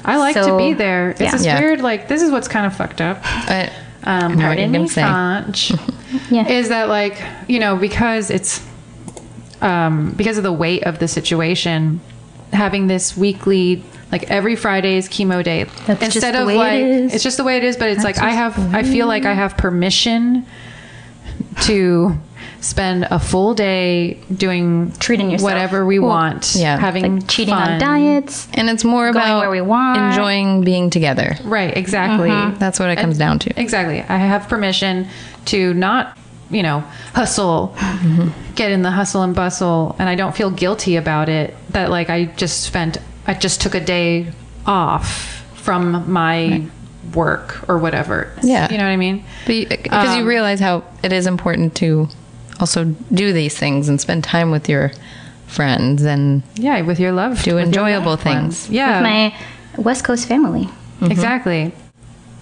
I 0.04 0.16
like 0.16 0.34
to 0.34 0.56
be 0.58 0.72
there. 0.74 1.10
It's 1.10 1.20
yeah. 1.20 1.30
this 1.30 1.44
Yeah. 1.46 1.60
weird, 1.60 1.80
like, 1.80 2.08
this 2.08 2.22
is 2.22 2.30
what's 2.32 2.48
kind 2.48 2.66
of 2.66 2.74
fucked 2.76 3.00
up. 3.00 3.22
But 3.46 3.72
um, 4.04 4.32
I 4.32 4.34
know 4.34 4.34
what 4.34 4.40
pardon 4.56 4.72
me. 4.72 4.88
French, 4.88 5.72
Yeah. 6.30 6.46
is 6.48 6.68
that 6.68 6.88
like 6.88 7.20
you 7.48 7.58
know 7.58 7.76
because 7.76 8.30
it's 8.30 8.64
um, 9.60 10.12
because 10.12 10.36
of 10.38 10.42
the 10.42 10.52
weight 10.52 10.82
of 10.84 10.98
the 10.98 11.08
situation, 11.08 12.00
having 12.52 12.86
this 12.88 13.16
weekly 13.16 13.84
like 14.10 14.24
every 14.30 14.56
Friday 14.56 14.96
is 14.96 15.08
chemo 15.08 15.42
day 15.42 15.64
That's 15.86 16.00
just 16.00 16.16
instead 16.16 16.34
the 16.34 16.40
of 16.42 16.46
way 16.48 16.54
it 16.54 16.58
like 16.58 16.82
is. 17.06 17.14
it's 17.14 17.24
just 17.24 17.36
the 17.38 17.44
way 17.44 17.56
it 17.56 17.64
is. 17.64 17.76
But 17.76 17.88
it's 17.90 18.02
That's 18.02 18.18
like 18.18 18.26
I 18.26 18.30
have 18.30 18.74
I 18.74 18.82
feel 18.82 19.06
like 19.06 19.24
I 19.24 19.32
have 19.34 19.56
permission 19.56 20.44
to 21.62 22.18
spend 22.62 23.04
a 23.10 23.18
full 23.18 23.52
day 23.54 24.14
doing 24.34 24.92
Treating 24.98 25.30
yourself. 25.30 25.50
whatever 25.52 25.84
we 25.84 25.98
Well, 25.98 26.08
want, 26.10 26.54
yeah. 26.56 26.78
having 26.78 27.16
like 27.18 27.28
cheating 27.28 27.54
fun. 27.54 27.72
on 27.72 27.78
diets. 27.80 28.48
and 28.54 28.70
it's 28.70 28.84
more 28.84 29.12
Going 29.12 29.24
about 29.24 29.40
where 29.40 29.50
we 29.50 29.60
want. 29.60 29.98
enjoying 30.00 30.62
being 30.64 30.88
together. 30.88 31.36
Right, 31.44 31.76
exactly. 31.76 32.30
That's 32.58 32.78
what 32.80 32.88
it 32.88 32.96
comes 32.96 33.18
down 33.18 33.40
to. 33.40 33.60
Exactly. 33.60 34.00
I 34.00 34.16
have 34.16 34.48
permission 34.48 35.08
to 35.46 35.74
not, 35.74 36.16
you 36.50 36.62
know, 36.62 36.80
hustle, 37.14 37.74
get 38.54 38.70
in 38.70 38.82
the 38.82 38.90
hustle 38.92 39.22
and 39.22 39.34
bustle, 39.34 39.96
and 39.98 40.08
I 40.08 40.14
don't 40.14 40.34
feel 40.34 40.50
guilty 40.50 40.96
about 40.96 41.28
it. 41.28 41.54
That 41.70 41.90
like 41.90 42.10
I 42.10 42.26
just 42.26 42.62
spent, 42.62 42.96
I 43.26 43.34
just 43.34 43.60
took 43.60 43.74
a 43.74 43.80
day 43.80 44.28
off 44.66 45.42
from 45.54 46.10
my 46.12 46.64
work 47.12 47.68
or 47.68 47.78
whatever. 47.78 48.32
Yeah. 48.42 48.70
you 48.70 48.78
know 48.78 48.84
what 48.84 48.90
I 48.90 48.96
mean. 48.96 49.24
Because 49.46 50.14
you 50.16 50.22
Um, 50.22 50.26
realize 50.28 50.60
how 50.60 50.84
it 51.02 51.12
is 51.12 51.26
important 51.26 51.74
to 51.76 52.08
also 52.62 52.84
do 53.12 53.32
these 53.32 53.58
things 53.58 53.88
and 53.88 54.00
spend 54.00 54.22
time 54.22 54.50
with 54.52 54.68
your 54.68 54.92
friends 55.48 56.02
and 56.04 56.42
Yeah, 56.54 56.80
with 56.82 57.00
your 57.00 57.12
love, 57.12 57.42
Do 57.42 57.58
enjoyable 57.58 58.12
loved 58.12 58.24
ones. 58.24 58.60
things. 58.66 58.70
Yeah, 58.70 59.00
With 59.00 59.02
my 59.02 59.34
West 59.82 60.04
Coast 60.04 60.26
family. 60.28 60.64
Mm-hmm. 60.66 61.10
exactly. 61.10 61.72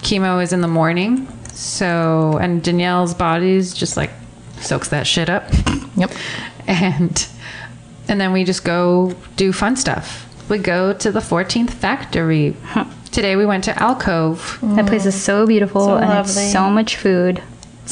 Chemo 0.03 0.43
is 0.43 0.53
in 0.53 0.61
the 0.61 0.69
morning, 0.69 1.27
so 1.53 2.39
and 2.41 2.62
Danielle's 2.62 3.15
body's 3.15 3.73
just 3.75 3.97
like 3.97 4.11
soaks 4.61 4.89
that 4.91 5.07
shit 5.07 5.31
up. 5.31 5.45
yep. 5.97 6.11
and 6.67 7.27
and 8.09 8.21
then 8.21 8.33
we 8.33 8.45
just 8.45 8.62
go 8.65 9.15
do 9.37 9.53
fun 9.53 9.77
stuff 9.77 10.27
we 10.50 10.59
go 10.59 10.93
to 10.93 11.12
the 11.12 11.21
14th 11.21 11.71
factory. 11.71 12.57
Today 13.12 13.37
we 13.37 13.47
went 13.47 13.62
to 13.65 13.83
Alcove. 13.83 14.59
That 14.75 14.87
place 14.87 15.07
is 15.07 15.15
so 15.21 15.47
beautiful 15.47 15.85
So 15.85 15.97
and 15.97 16.09
lovely. 16.09 16.43
it's 16.43 16.53
so 16.53 16.69
much 16.69 16.97
food. 16.97 17.41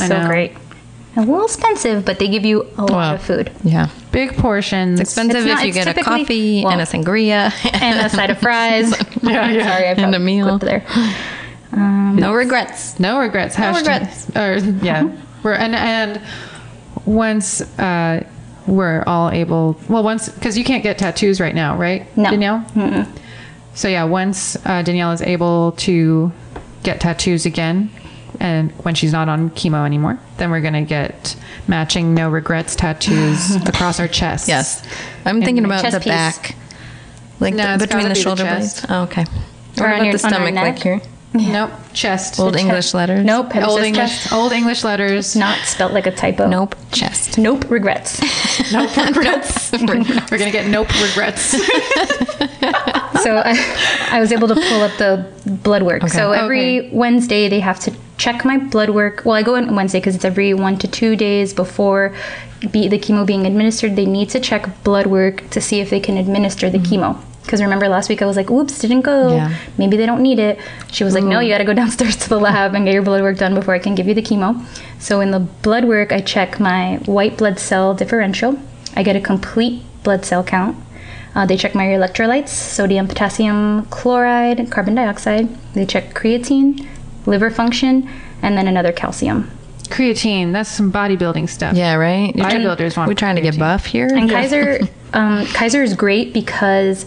I 0.01 0.09
So 0.09 0.27
great. 0.27 0.53
A 1.17 1.21
little 1.21 1.45
expensive, 1.45 2.05
but 2.05 2.19
they 2.19 2.29
give 2.29 2.45
you 2.45 2.67
a 2.77 2.83
lot 2.83 2.91
Wow. 2.93 3.15
of 3.15 3.23
food. 3.23 3.51
Yeah. 3.65 3.89
Big 4.13 4.37
portions. 4.37 5.01
Expensive 5.01 5.47
It's 5.47 5.61
if 5.61 5.67
you 5.67 5.73
get 5.73 5.89
a 5.89 6.03
coffee 6.03 6.63
well- 6.63 6.73
and 6.73 6.81
a 6.81 6.85
sangria 6.85 7.53
And 7.83 7.99
a 8.07 8.09
side 8.09 8.31
of 8.31 8.39
fries. 8.39 8.91
Yeah, 9.23 9.51
yeah. 9.51 9.67
Sorry, 9.69 9.85
I 9.89 9.91
And 9.91 9.99
a 9.99 10.03
probably 10.03 10.19
meal. 10.21 10.59
clipped 10.59 10.65
there. 10.65 10.85
no 11.73 12.33
regrets. 12.35 12.99
No 13.01 13.19
regrets. 13.19 13.59
No 13.59 13.65
hashtag- 13.73 13.77
regrets. 13.77 14.37
Or 14.37 14.57
yeah, 14.85 15.11
we're 15.43 15.55
and 15.55 15.75
and 15.75 16.21
once 17.05 17.61
uh, 17.79 18.25
we're 18.67 19.03
all 19.07 19.31
able, 19.31 19.77
well, 19.89 20.03
once 20.03 20.29
because 20.29 20.57
you 20.59 20.65
can't 20.65 20.83
get 20.83 20.99
tattoos 20.99 21.41
right 21.41 21.55
now, 21.55 21.77
right, 21.77 22.05
No. 22.17 22.31
Danielle? 22.31 22.65
So 23.75 23.89
yeah, 23.89 24.05
once 24.05 24.57
uh, 24.67 24.83
Danielle 24.83 25.13
is 25.13 25.23
able 25.23 25.73
to 25.73 26.33
get 26.83 27.01
tattoos 27.01 27.47
again, 27.47 27.91
and 28.41 28.71
when 28.85 28.95
she's 28.95 29.13
not 29.13 29.29
on 29.29 29.51
chemo 29.51 29.85
anymore, 29.85 30.19
then 30.37 30.51
we're 30.51 30.61
gonna 30.61 30.83
get 30.85 31.37
matching 31.67 32.15
no 32.15 32.29
regrets 32.31 32.77
tattoos 32.77 33.57
across 33.67 34.01
our 34.01 34.09
chests. 34.09 34.49
Yes. 34.49 34.83
I'm 35.25 35.43
thinking 35.43 35.65
about 35.65 35.83
chest 35.83 35.95
the 35.95 36.01
piece. 36.01 36.09
back. 36.09 36.55
Like 37.41 37.55
No, 37.55 37.77
the- 37.77 37.87
between 37.87 38.05
the 38.05 38.09
be 38.11 38.15
the 38.15 38.21
shoulder 38.21 38.45
blades. 38.45 38.85
Oh, 38.89 39.03
okay. 39.05 39.25
What 39.25 39.81
Or 39.81 39.87
on 39.89 39.93
about 39.95 40.05
your- 40.05 40.13
the 40.13 40.19
stomach, 40.19 40.41
like 40.41 40.55
neck? 40.55 40.79
here? 40.79 41.01
Nope. 41.35 41.71
Chest. 41.93 42.41
Old 42.41 42.57
English 42.57 42.95
letters? 42.95 43.23
Nope. 43.25 43.55
it 43.55 43.63
Old 43.63 43.83
English. 43.83 44.11
chest. 44.23 44.33
Old 44.33 44.51
English 44.53 44.83
letters. 44.83 45.37
Not 45.37 45.59
spelt 45.67 45.93
like 45.93 46.07
a 46.07 46.11
typo. 46.11 46.49
Nope. 46.49 46.75
Chest. 46.91 47.37
Nope. 47.37 47.71
Regrets. 47.71 48.19
Nope. 48.73 48.97
Regrets. 48.97 49.71
we're 49.73 50.39
gonna 50.39 50.51
get 50.51 50.67
nope 50.67 50.89
regrets. 51.01 51.43
so 53.23 53.37
I, 53.45 54.09
I 54.11 54.21
was 54.21 54.33
able 54.33 54.49
to 54.49 54.55
pull 54.55 54.83
up 54.83 54.97
the 54.99 55.27
blood 55.63 55.83
work. 55.83 56.09
So 56.09 56.33
every 56.33 56.81
Okay. 56.81 56.91
Wednesday 56.93 57.49
they 57.49 57.61
have 57.61 57.79
to 57.81 57.93
check 58.19 58.45
my 58.45 58.59
blood 58.59 58.91
work. 58.91 59.23
Well, 59.25 59.37
I 59.37 59.43
go 59.43 59.55
on 59.55 59.75
Wednesday 59.75 60.01
because 60.01 60.15
it's 60.15 60.25
every 60.25 60.53
one 60.53 60.77
to 60.79 60.89
two 60.89 61.17
days 61.17 61.55
before 61.55 62.15
be, 62.73 62.89
the 62.89 62.99
chemo 62.99 63.25
being 63.25 63.47
administered. 63.47 63.97
They 63.97 64.07
need 64.07 64.29
to 64.31 64.41
check 64.41 64.83
blood 64.85 65.07
work 65.07 65.49
to 65.51 65.61
see 65.61 65.81
if 65.81 65.91
they 65.91 66.01
can 66.01 66.19
administer 66.19 66.69
the 66.69 66.79
chemo. 66.79 67.19
Because 67.43 67.63
remember 67.63 67.89
last 67.89 68.11
week 68.11 68.21
I 68.21 68.27
was 68.27 68.37
like, 68.37 68.51
"Oops, 68.51 68.79
didn't 68.79 69.03
go. 69.03 69.35
Yeah. 69.35 69.57
Maybe 69.79 69.97
they 69.97 70.05
don't 70.05 70.21
need 70.21 70.39
it." 70.39 70.59
She 70.93 71.03
was 71.03 71.15
like, 71.15 71.25
"No, 71.25 71.41
you 71.41 71.49
got 71.49 71.59
to 71.59 71.65
go 71.65 71.73
downstairs 71.83 72.17
to 72.17 72.29
the 72.29 72.39
lab 72.39 72.75
and 72.75 72.85
get 72.85 72.93
your 72.93 73.03
blood 73.03 73.23
work 73.23 73.39
done 73.39 73.55
before 73.55 73.73
I 73.73 73.79
can 73.79 73.95
give 73.95 74.07
you 74.07 74.15
the 74.15 74.23
chemo." 74.23 74.63
So 74.99 75.21
in 75.21 75.31
the 75.31 75.41
blood 75.41 75.87
work, 75.87 76.13
I 76.13 76.21
check 76.21 76.61
my 76.61 76.97
white 77.07 77.39
blood 77.39 77.59
cell 77.59 77.95
differential. 77.95 78.59
I 78.97 79.03
get 79.03 79.17
a 79.17 79.21
complete 79.21 79.83
blood 80.03 80.27
cell 80.27 80.45
count. 80.45 80.77
Uh, 81.35 81.47
they 81.47 81.57
check 81.57 81.75
my 81.75 81.85
electrolytes 81.85 82.49
sodium, 82.49 83.07
potassium 83.07 83.87
chloride, 83.87 84.71
carbon 84.71 84.97
dioxide. 84.97 85.49
They 85.73 85.87
check 85.87 86.15
creatine, 86.15 86.87
liver 87.29 87.51
function, 87.51 88.09
and 88.43 88.57
then 88.57 88.67
another 88.67 88.93
calcium. 88.93 89.51
Creatine. 89.89 90.53
That's 90.53 90.69
some 90.69 90.93
bodybuilding 90.93 91.49
stuff. 91.49 91.75
Yeah, 91.75 91.95
right? 91.95 92.35
Bodybuilders 92.35 92.97
want 92.97 93.09
We're 93.09 93.15
trying 93.15 93.37
to 93.37 93.43
get 93.43 93.59
buff 93.59 93.87
here. 93.87 94.07
And 94.07 94.29
Kaiser, 94.29 94.81
um, 95.13 95.47
Kaiser 95.47 95.83
is 95.83 95.95
great 95.95 96.33
because 96.35 97.07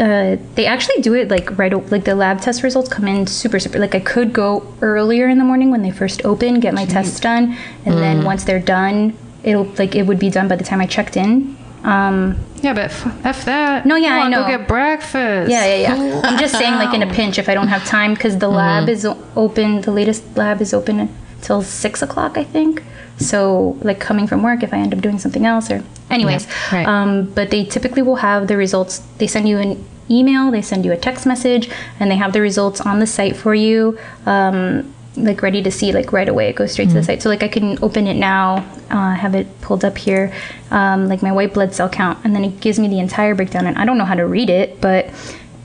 uh, 0.00 0.36
they 0.54 0.66
actually 0.66 1.02
do 1.02 1.14
it 1.14 1.28
like 1.28 1.58
right, 1.58 1.72
like 1.90 2.04
the 2.04 2.14
lab 2.14 2.40
test 2.40 2.62
results 2.62 2.88
come 2.88 3.06
in 3.06 3.26
super, 3.26 3.58
super. 3.58 3.78
Like 3.78 3.94
I 3.94 4.00
could 4.00 4.32
go 4.32 4.72
earlier 4.80 5.28
in 5.28 5.38
the 5.38 5.44
morning 5.44 5.70
when 5.70 5.82
they 5.82 5.90
first 5.90 6.24
open, 6.24 6.60
get 6.60 6.74
my 6.74 6.86
tests 6.86 7.20
done, 7.20 7.56
and 7.84 7.94
then 7.94 8.24
once 8.24 8.44
they're 8.44 8.60
done, 8.60 9.16
it'll 9.42 9.64
like 9.78 9.94
it 9.94 10.06
would 10.06 10.18
be 10.18 10.30
done 10.30 10.48
by 10.48 10.56
the 10.56 10.64
time 10.64 10.80
I 10.80 10.86
checked 10.86 11.16
in. 11.16 11.56
Um, 11.86 12.36
Yeah, 12.62 12.74
but 12.74 12.84
f, 12.84 13.06
f 13.24 13.44
that. 13.44 13.86
No, 13.86 13.96
yeah, 13.96 14.14
I 14.14 14.18
wanna 14.18 14.30
know. 14.30 14.42
Go 14.42 14.48
get 14.58 14.66
breakfast. 14.68 15.50
Yeah, 15.50 15.64
yeah, 15.66 15.94
yeah. 15.94 16.20
I'm 16.24 16.38
just 16.38 16.54
saying, 16.54 16.74
like 16.74 16.92
in 16.94 17.02
a 17.02 17.12
pinch, 17.14 17.38
if 17.38 17.48
I 17.48 17.54
don't 17.54 17.68
have 17.68 17.84
time, 17.84 18.14
because 18.14 18.38
the 18.38 18.48
lab 18.48 18.88
is 18.88 19.06
open. 19.36 19.80
The 19.82 19.92
latest 19.92 20.22
lab 20.36 20.60
is 20.60 20.74
open 20.74 21.08
till 21.42 21.62
six 21.62 22.02
o'clock, 22.02 22.36
I 22.36 22.44
think. 22.44 22.82
So, 23.18 23.78
like 23.82 24.00
coming 24.00 24.26
from 24.26 24.42
work, 24.42 24.62
if 24.62 24.74
I 24.74 24.78
end 24.78 24.92
up 24.92 25.00
doing 25.00 25.18
something 25.18 25.46
else, 25.46 25.70
or 25.70 25.82
anyways. 26.10 26.46
right. 26.72 26.86
Um, 26.86 27.30
but 27.34 27.50
they 27.50 27.64
typically 27.64 28.02
will 28.02 28.16
have 28.16 28.48
the 28.48 28.56
results. 28.56 28.98
They 29.18 29.26
send 29.28 29.48
you 29.48 29.58
an 29.58 29.82
email, 30.10 30.50
they 30.50 30.62
send 30.62 30.84
you 30.84 30.92
a 30.92 30.96
text 30.96 31.24
message, 31.24 31.70
and 32.00 32.10
they 32.10 32.16
have 32.16 32.32
the 32.32 32.40
results 32.40 32.80
on 32.80 32.98
the 32.98 33.06
site 33.06 33.36
for 33.36 33.54
you. 33.54 33.98
Um, 34.26 34.92
like 35.16 35.42
ready 35.42 35.62
to 35.62 35.70
see 35.70 35.92
like 35.92 36.12
right 36.12 36.28
away. 36.28 36.48
It 36.48 36.56
goes 36.56 36.72
straight 36.72 36.88
to 36.88 36.94
the 36.94 37.02
site. 37.02 37.22
So 37.22 37.28
like 37.28 37.42
i 37.42 37.48
can 37.48 37.78
open 37.82 38.06
it 38.06 38.14
now 38.14 38.64
uh, 38.90 39.14
have 39.14 39.34
it 39.34 39.46
pulled 39.60 39.84
up 39.84 39.96
here 39.98 40.32
um, 40.70 41.08
like 41.08 41.22
my 41.22 41.32
white 41.32 41.54
blood 41.54 41.74
cell 41.74 41.88
count. 41.88 42.18
And 42.24 42.34
then 42.34 42.44
it 42.44 42.60
gives 42.60 42.78
me 42.78 42.88
the 42.88 42.98
entire 43.00 43.34
breakdown. 43.34 43.66
And 43.66 43.76
i 43.78 43.84
don't 43.84 43.98
know 43.98 44.04
how 44.04 44.14
to 44.14 44.26
read 44.26 44.50
it 44.50 44.80
but 44.80 45.10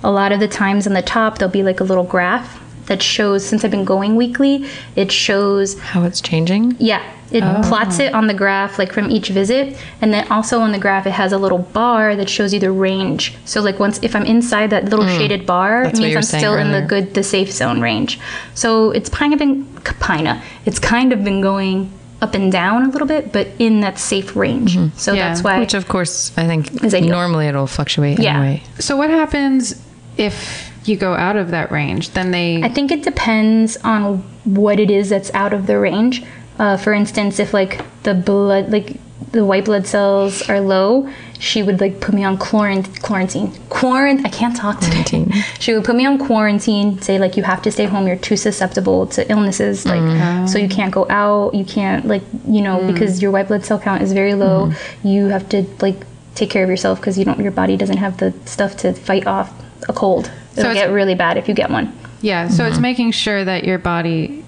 a 0.04 0.12
lot 0.12 0.32
of 0.32 0.40
the 0.40 0.48
times 0.48 0.88
on 0.88 0.94
the 0.94 1.02
top 1.02 1.38
there'll 1.38 1.52
be 1.52 1.64
like 1.64 1.80
a 1.80 1.84
little 1.84 2.04
graph 2.04 2.60
that 2.88 3.04
shows 3.04 3.46
since 3.46 3.64
i've 3.64 3.70
been 3.72 3.86
going 3.86 4.16
weekly 4.16 4.66
it 4.96 5.12
shows 5.12 5.80
How 5.80 6.04
it's 6.04 6.20
changing? 6.22 6.76
yeah 6.80 7.04
it 7.32 7.44
oh. 7.44 7.62
plots 7.64 8.00
it 8.00 8.14
on 8.14 8.28
the 8.28 8.34
graph 8.34 8.78
like 8.78 8.92
from 8.92 9.10
each 9.10 9.30
visit 9.30 9.78
and 10.02 10.14
then 10.14 10.30
also 10.32 10.60
on 10.60 10.72
the 10.72 10.80
graph 10.80 11.06
it 11.06 11.12
has 11.12 11.32
a 11.32 11.38
little 11.38 11.60
bar 11.60 12.16
that 12.16 12.30
shows 12.30 12.54
you 12.54 12.60
the 12.60 12.72
range 12.72 13.36
so 13.46 13.62
like 13.62 13.80
once 13.80 14.00
if 14.02 14.16
i'm 14.16 14.26
inside 14.26 14.70
that 14.70 14.86
little 14.86 15.06
hmm. 15.06 15.18
shaded 15.18 15.46
bar 15.46 15.84
That's 15.84 16.00
it 16.00 16.04
means 16.04 16.16
i'm 16.16 16.24
saying 16.24 16.42
still 16.42 16.58
in 16.58 16.72
the 16.72 16.82
good 16.82 17.14
the 17.14 17.24
safe 17.24 17.52
zone 17.52 17.82
range 17.82 18.20
so 18.54 18.92
it's 18.92 19.10
kind 19.10 19.34
of 19.34 19.40
been 19.40 19.66
kinda 19.84 20.42
it's 20.66 20.80
kind 20.80 21.14
of 21.14 21.24
been 21.24 21.42
going 21.42 21.92
up 22.22 22.36
and 22.36 22.52
down 22.52 22.86
a 22.86 22.90
little 22.90 23.08
bit 23.08 23.32
but 23.32 23.48
in 23.58 23.80
that 23.82 23.98
safe 23.98 24.36
range 24.36 24.76
mm-hmm. 24.76 24.96
so 24.96 25.14
Yeah. 25.14 25.30
that's 25.30 25.44
why 25.44 25.60
Which, 25.60 25.74
of 25.74 25.88
course, 25.88 26.32
I 26.38 26.46
think 26.46 26.84
Is 26.84 26.94
ideal. 26.94 27.10
normally 27.10 27.48
it'll 27.48 27.68
fluctuate 27.68 28.20
Yeah. 28.20 28.38
anyway. 28.38 28.64
So 28.80 28.96
what 28.96 29.10
happens 29.10 29.82
if 30.18 30.72
you 30.86 30.98
go 30.98 31.14
out 31.14 31.36
of 31.36 31.52
that 31.52 31.72
range? 31.72 32.12
Then 32.12 32.32
they. 32.32 32.62
I 32.64 32.70
think 32.70 32.92
it 32.92 33.04
depends 33.04 33.78
on 33.78 34.24
what 34.44 34.80
it 34.80 34.90
is 34.90 35.10
that's 35.10 35.34
out 35.34 35.54
of 35.54 35.68
the 35.68 35.78
range. 35.78 36.24
Uh, 36.62 36.78
for 36.78 36.94
instance, 36.94 37.40
if 37.40 37.56
like 37.56 37.82
the 38.04 38.14
blood, 38.14 38.72
like 38.72 38.98
the 39.32 39.44
white 39.44 39.66
blood 39.66 39.88
cells 39.88 40.48
are 40.48 40.60
low, 40.60 41.10
she 41.40 41.64
would 41.64 41.82
like 41.82 42.00
put 42.00 42.14
me 42.14 42.24
on 42.24 42.38
quarant- 42.38 43.02
quarantine. 43.02 43.52
Quarant. 43.70 44.24
I 44.24 44.30
can't 44.30 44.56
talk 44.56 44.80
today. 44.80 45.04
Quarantine. 45.04 45.34
She 45.60 45.74
would 45.74 45.84
put 45.84 45.96
me 45.96 46.06
on 46.06 46.20
quarantine. 46.20 47.02
Say 47.02 47.18
like 47.18 47.36
you 47.36 47.42
have 47.42 47.64
to 47.64 47.72
stay 47.72 47.86
home. 47.86 48.06
You're 48.06 48.16
too 48.16 48.38
susceptible 48.38 49.08
to 49.08 49.28
illnesses. 49.32 49.88
Like 49.88 50.02
mm-hmm. 50.02 50.46
so 50.46 50.60
you 50.60 50.70
can't 50.70 50.94
go 50.94 51.08
out. 51.10 51.56
You 51.56 51.66
can't 51.66 52.06
like 52.06 52.22
you 52.48 52.62
know 52.62 52.78
mm-hmm. 52.78 52.94
because 52.94 53.24
your 53.24 53.32
white 53.32 53.48
blood 53.48 53.66
cell 53.66 53.80
count 53.80 54.04
is 54.04 54.14
very 54.14 54.36
low. 54.36 54.68
Mm-hmm. 54.68 55.08
You 55.08 55.26
have 55.30 55.50
to 55.50 55.66
like 55.82 55.98
take 56.36 56.52
care 56.52 56.64
of 56.64 56.70
yourself 56.70 57.00
because 57.00 57.18
you 57.18 57.26
don't. 57.26 57.40
Your 57.40 57.52
body 57.52 57.76
doesn't 57.76 57.98
have 57.98 58.18
the 58.18 58.36
stuff 58.46 58.78
to 58.78 58.94
fight 58.94 59.26
off 59.26 59.52
a 59.90 59.94
cold. 59.94 60.30
It'll 60.52 60.70
it's- 60.70 60.76
get 60.76 60.94
really 60.94 61.16
bad 61.16 61.38
if 61.38 61.48
you 61.48 61.56
get 61.56 61.72
one. 61.72 61.92
yeah. 62.22 62.50
So 62.50 62.68
it's 62.68 62.78
making 62.78 63.14
sure 63.14 63.44
that 63.44 63.64
your 63.64 63.80
body 63.80 64.41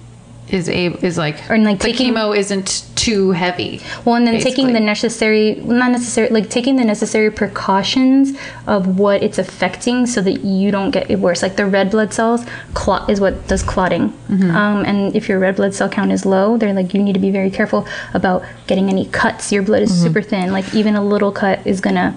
is 0.48 0.68
able 0.68 1.02
is 1.04 1.16
like 1.16 1.36
Or, 1.50 1.56
like, 1.58 1.78
the 1.80 1.84
taking- 1.92 2.14
chemo 2.14 2.36
isn't 2.36 2.84
too 2.96 3.32
heavy. 3.32 3.80
Well, 4.04 4.14
and 4.16 4.26
then 4.26 4.40
taking 4.40 4.72
the 4.72 4.80
necessary, 4.80 5.54
not 5.64 5.90
necessary, 5.90 6.28
like 6.28 6.48
taking 6.50 6.76
the 6.76 6.84
necessary 6.84 7.30
precautions 7.30 8.32
of 8.66 8.98
what 8.98 9.22
it's 9.22 9.38
affecting 9.38 10.06
so 10.06 10.20
that 10.20 10.44
you 10.44 10.70
don't 10.70 10.90
get 10.90 11.10
it 11.10 11.18
worse. 11.18 11.42
Like 11.42 11.56
the 11.56 11.66
red 11.66 11.90
blood 11.90 12.12
cells, 12.12 12.44
clot 12.74 13.08
is 13.10 13.20
what 13.20 13.46
does 13.48 13.62
clotting. 13.62 14.12
Um, 14.30 14.84
and 14.84 15.14
if 15.16 15.28
your 15.28 15.38
red 15.38 15.56
blood 15.56 15.74
cell 15.74 15.88
count 15.88 16.12
is 16.12 16.24
low, 16.26 16.56
they're 16.56 16.72
like, 16.74 16.92
you 16.94 17.02
need 17.02 17.12
to 17.14 17.20
be 17.20 17.30
very 17.30 17.50
careful 17.50 17.86
about 18.14 18.42
getting 18.66 18.88
any 18.88 19.06
cuts. 19.06 19.50
Your 19.52 19.62
blood 19.62 19.82
is 19.82 20.02
super 20.02 20.22
thin. 20.22 20.52
Like 20.52 20.74
even 20.74 20.94
a 20.96 21.04
little 21.04 21.32
cut 21.32 21.60
is 21.66 21.80
gonna 21.80 22.14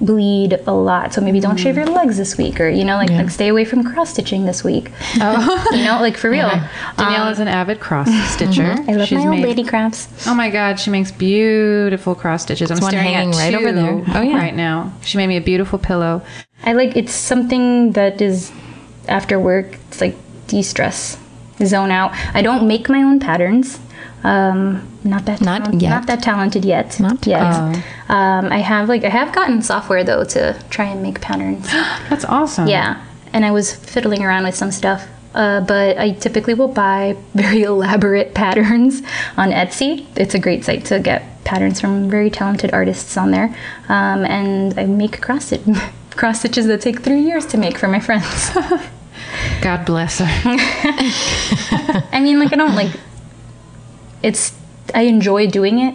bleed 0.00 0.52
a 0.66 0.72
lot. 0.72 1.14
So 1.14 1.20
maybe 1.20 1.40
don't 1.40 1.56
shave 1.56 1.76
your 1.76 1.86
legs 1.86 2.16
this 2.18 2.36
week, 2.36 2.60
or 2.60 2.68
you 2.68 2.84
know, 2.84 2.96
like 2.96 3.10
like 3.10 3.30
stay 3.30 3.48
away 3.48 3.64
from 3.64 3.82
cross 3.84 4.10
stitching 4.10 4.44
this 4.44 4.62
week. 4.64 4.90
Oh. 5.20 5.62
You 5.76 5.84
know, 5.84 6.00
like 6.00 6.16
for 6.16 6.30
real. 6.30 6.48
Danielle 6.96 7.28
is 7.28 7.38
an 7.38 7.48
avid 7.48 7.80
cross 7.80 8.08
stitcher. 8.32 8.72
Um, 8.72 8.88
I 8.88 8.92
love 8.94 9.08
She's 9.08 9.18
my 9.18 9.26
old 9.26 9.36
made- 9.36 9.44
lady 9.44 9.64
crafts. 9.64 10.08
Oh 10.26 10.34
my 10.34 10.48
god, 10.50 10.78
she 10.80 10.90
makes 10.90 11.10
beautiful 11.12 12.14
cross 12.14 12.42
stitches. 12.42 12.70
I'm 12.70 12.78
staring 12.78 12.96
hanging 13.12 13.30
at 13.34 13.36
right 13.36 13.50
two 13.50 13.58
over 13.58 13.72
there. 13.72 14.04
Oh, 14.14 14.22
yeah. 14.22 14.36
right 14.36 14.54
now. 14.54 14.92
She 15.02 15.18
made 15.18 15.26
me 15.26 15.36
a 15.36 15.40
beautiful 15.40 15.78
pillow. 15.78 16.22
I 16.64 16.72
like 16.72 16.96
it's 16.96 17.12
something 17.12 17.92
that 17.92 18.20
is 18.22 18.50
after 19.08 19.38
work. 19.38 19.74
It's 19.88 20.00
like 20.00 20.16
de-stress, 20.46 21.18
zone 21.64 21.90
out. 21.90 22.12
I 22.34 22.42
don't 22.42 22.66
make 22.66 22.88
my 22.88 23.02
own 23.02 23.20
patterns. 23.20 23.78
Um, 24.24 24.82
not 25.04 25.24
that 25.26 25.40
Not 25.40 25.64
talent- 25.64 25.82
yet. 25.82 25.90
Not 25.90 26.06
that 26.08 26.22
talented 26.22 26.64
yet. 26.64 26.98
Not 26.98 27.24
yet. 27.26 27.40
yet. 27.42 27.84
Um, 28.08 28.46
I 28.52 28.58
have 28.58 28.88
like 28.88 29.04
I 29.04 29.08
have 29.08 29.32
gotten 29.34 29.62
software 29.62 30.02
though 30.04 30.24
to 30.24 30.56
try 30.70 30.86
and 30.86 31.02
make 31.02 31.20
patterns. 31.20 31.66
That's 32.10 32.24
awesome. 32.24 32.66
yeah, 32.68 33.02
and 33.32 33.44
I 33.44 33.50
was 33.52 33.72
fiddling 33.74 34.24
around 34.24 34.44
with 34.44 34.54
some 34.56 34.70
stuff. 34.72 35.06
Uh, 35.34 35.60
but 35.60 35.98
I 35.98 36.12
typically 36.12 36.54
will 36.54 36.68
buy 36.72 37.14
very 37.34 37.62
elaborate 37.62 38.32
patterns 38.34 39.02
on 39.36 39.50
Etsy. 39.50 40.06
It's 40.16 40.34
a 40.34 40.38
great 40.38 40.64
site 40.64 40.86
to 40.86 40.98
get 40.98 41.22
patterns 41.44 41.78
from 41.80 42.08
very 42.08 42.30
talented 42.30 42.72
artists 42.72 43.16
on 43.18 43.30
there. 43.32 43.54
Um, 43.90 44.24
and 44.24 44.76
I 44.78 44.86
make 44.86 45.20
cross, 45.20 45.44
stitch- 45.46 45.60
cross 46.16 46.38
stitches 46.40 46.66
that 46.68 46.80
take 46.80 47.02
three 47.02 47.20
years 47.20 47.44
to 47.46 47.58
make 47.58 47.76
for 47.76 47.86
my 47.86 48.00
friends. 48.00 48.50
God 49.60 49.84
bless 49.84 50.20
her. 50.20 50.26
I 52.12 52.20
mean, 52.22 52.38
like, 52.40 52.52
I 52.52 52.56
don't 52.56 52.74
like 52.74 52.92
it's, 54.28 54.52
I 54.94 55.02
enjoy 55.02 55.46
doing 55.48 55.78
it. 55.80 55.94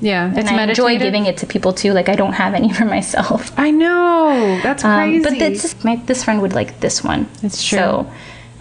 Yeah, 0.00 0.26
and 0.26 0.38
it's 0.38 0.50
I 0.50 0.62
enjoy 0.62 0.98
giving 0.98 1.24
it 1.26 1.36
to 1.38 1.46
people 1.46 1.72
too. 1.72 1.92
Like 1.92 2.08
I 2.08 2.16
don't 2.16 2.34
have 2.34 2.52
any 2.54 2.70
for 2.78 2.84
myself. 2.84 3.52
I 3.58 3.70
know 3.70 4.60
that's 4.62 4.84
Um, 4.84 4.96
crazy. 4.98 5.22
but 5.24 5.38
this 5.38 5.84
my 5.84 5.96
this 6.10 6.24
friend 6.24 6.42
would 6.42 6.52
like 6.52 6.80
this 6.80 7.02
one. 7.02 7.26
It's 7.42 7.62
true. 7.66 7.78
So 7.78 8.06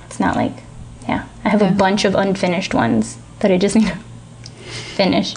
it's 0.05 0.19
not 0.19 0.35
like 0.37 0.53
yeah. 1.09 1.25
I 1.43 1.49
have 1.49 1.61
Yeah. 1.61 1.71
a 1.73 1.75
bunch 1.75 2.05
of 2.05 2.15
unfinished 2.15 2.73
ones 2.73 3.17
that 3.39 3.51
I 3.51 3.57
just 3.57 3.75
need 3.75 3.87
to 3.87 3.97
finish. 4.95 5.33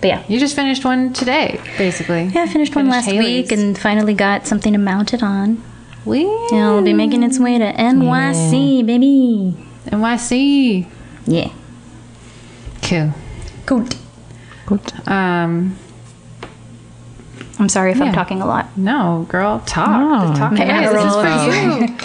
But 0.00 0.08
yeah. 0.08 0.22
you 0.28 0.38
just 0.38 0.54
finished 0.54 0.84
one 0.84 1.12
today, 1.14 1.58
basically. 1.78 2.24
Yeah, 2.34 2.42
I 2.42 2.46
finished 2.46 2.76
one 2.76 2.88
last 2.90 3.06
Haley's. 3.06 3.50
week 3.50 3.52
and 3.58 3.76
finally 3.76 4.14
got 4.14 4.46
something 4.46 4.72
to 4.72 4.78
mount 4.78 5.14
it 5.14 5.22
on. 5.22 5.62
We 6.04 6.26
it'll 6.52 6.82
be 6.82 6.92
making 6.92 7.22
its 7.24 7.38
way 7.40 7.58
to 7.58 7.72
NYC, 7.72 8.84
baby. 8.86 9.56
NYC. 9.90 10.86
Yeah. 11.26 11.48
Cool. 13.66 13.80
Good. 13.80 13.96
Good. 14.66 15.08
Um, 15.08 15.76
I'm 17.58 17.68
sorry 17.68 17.92
if 17.92 17.98
Yeah. 17.98 18.04
I'm 18.04 18.12
talking 18.12 18.40
a 18.42 18.46
lot. 18.46 18.76
no, 18.76 19.26
girl, 19.28 19.60
talk. 19.66 19.88
No, 19.88 20.34
talk 20.36 20.52
away. 20.52 20.88
This 20.92 21.04
is 21.04 21.14
for 21.14 21.86
you. 21.86 21.96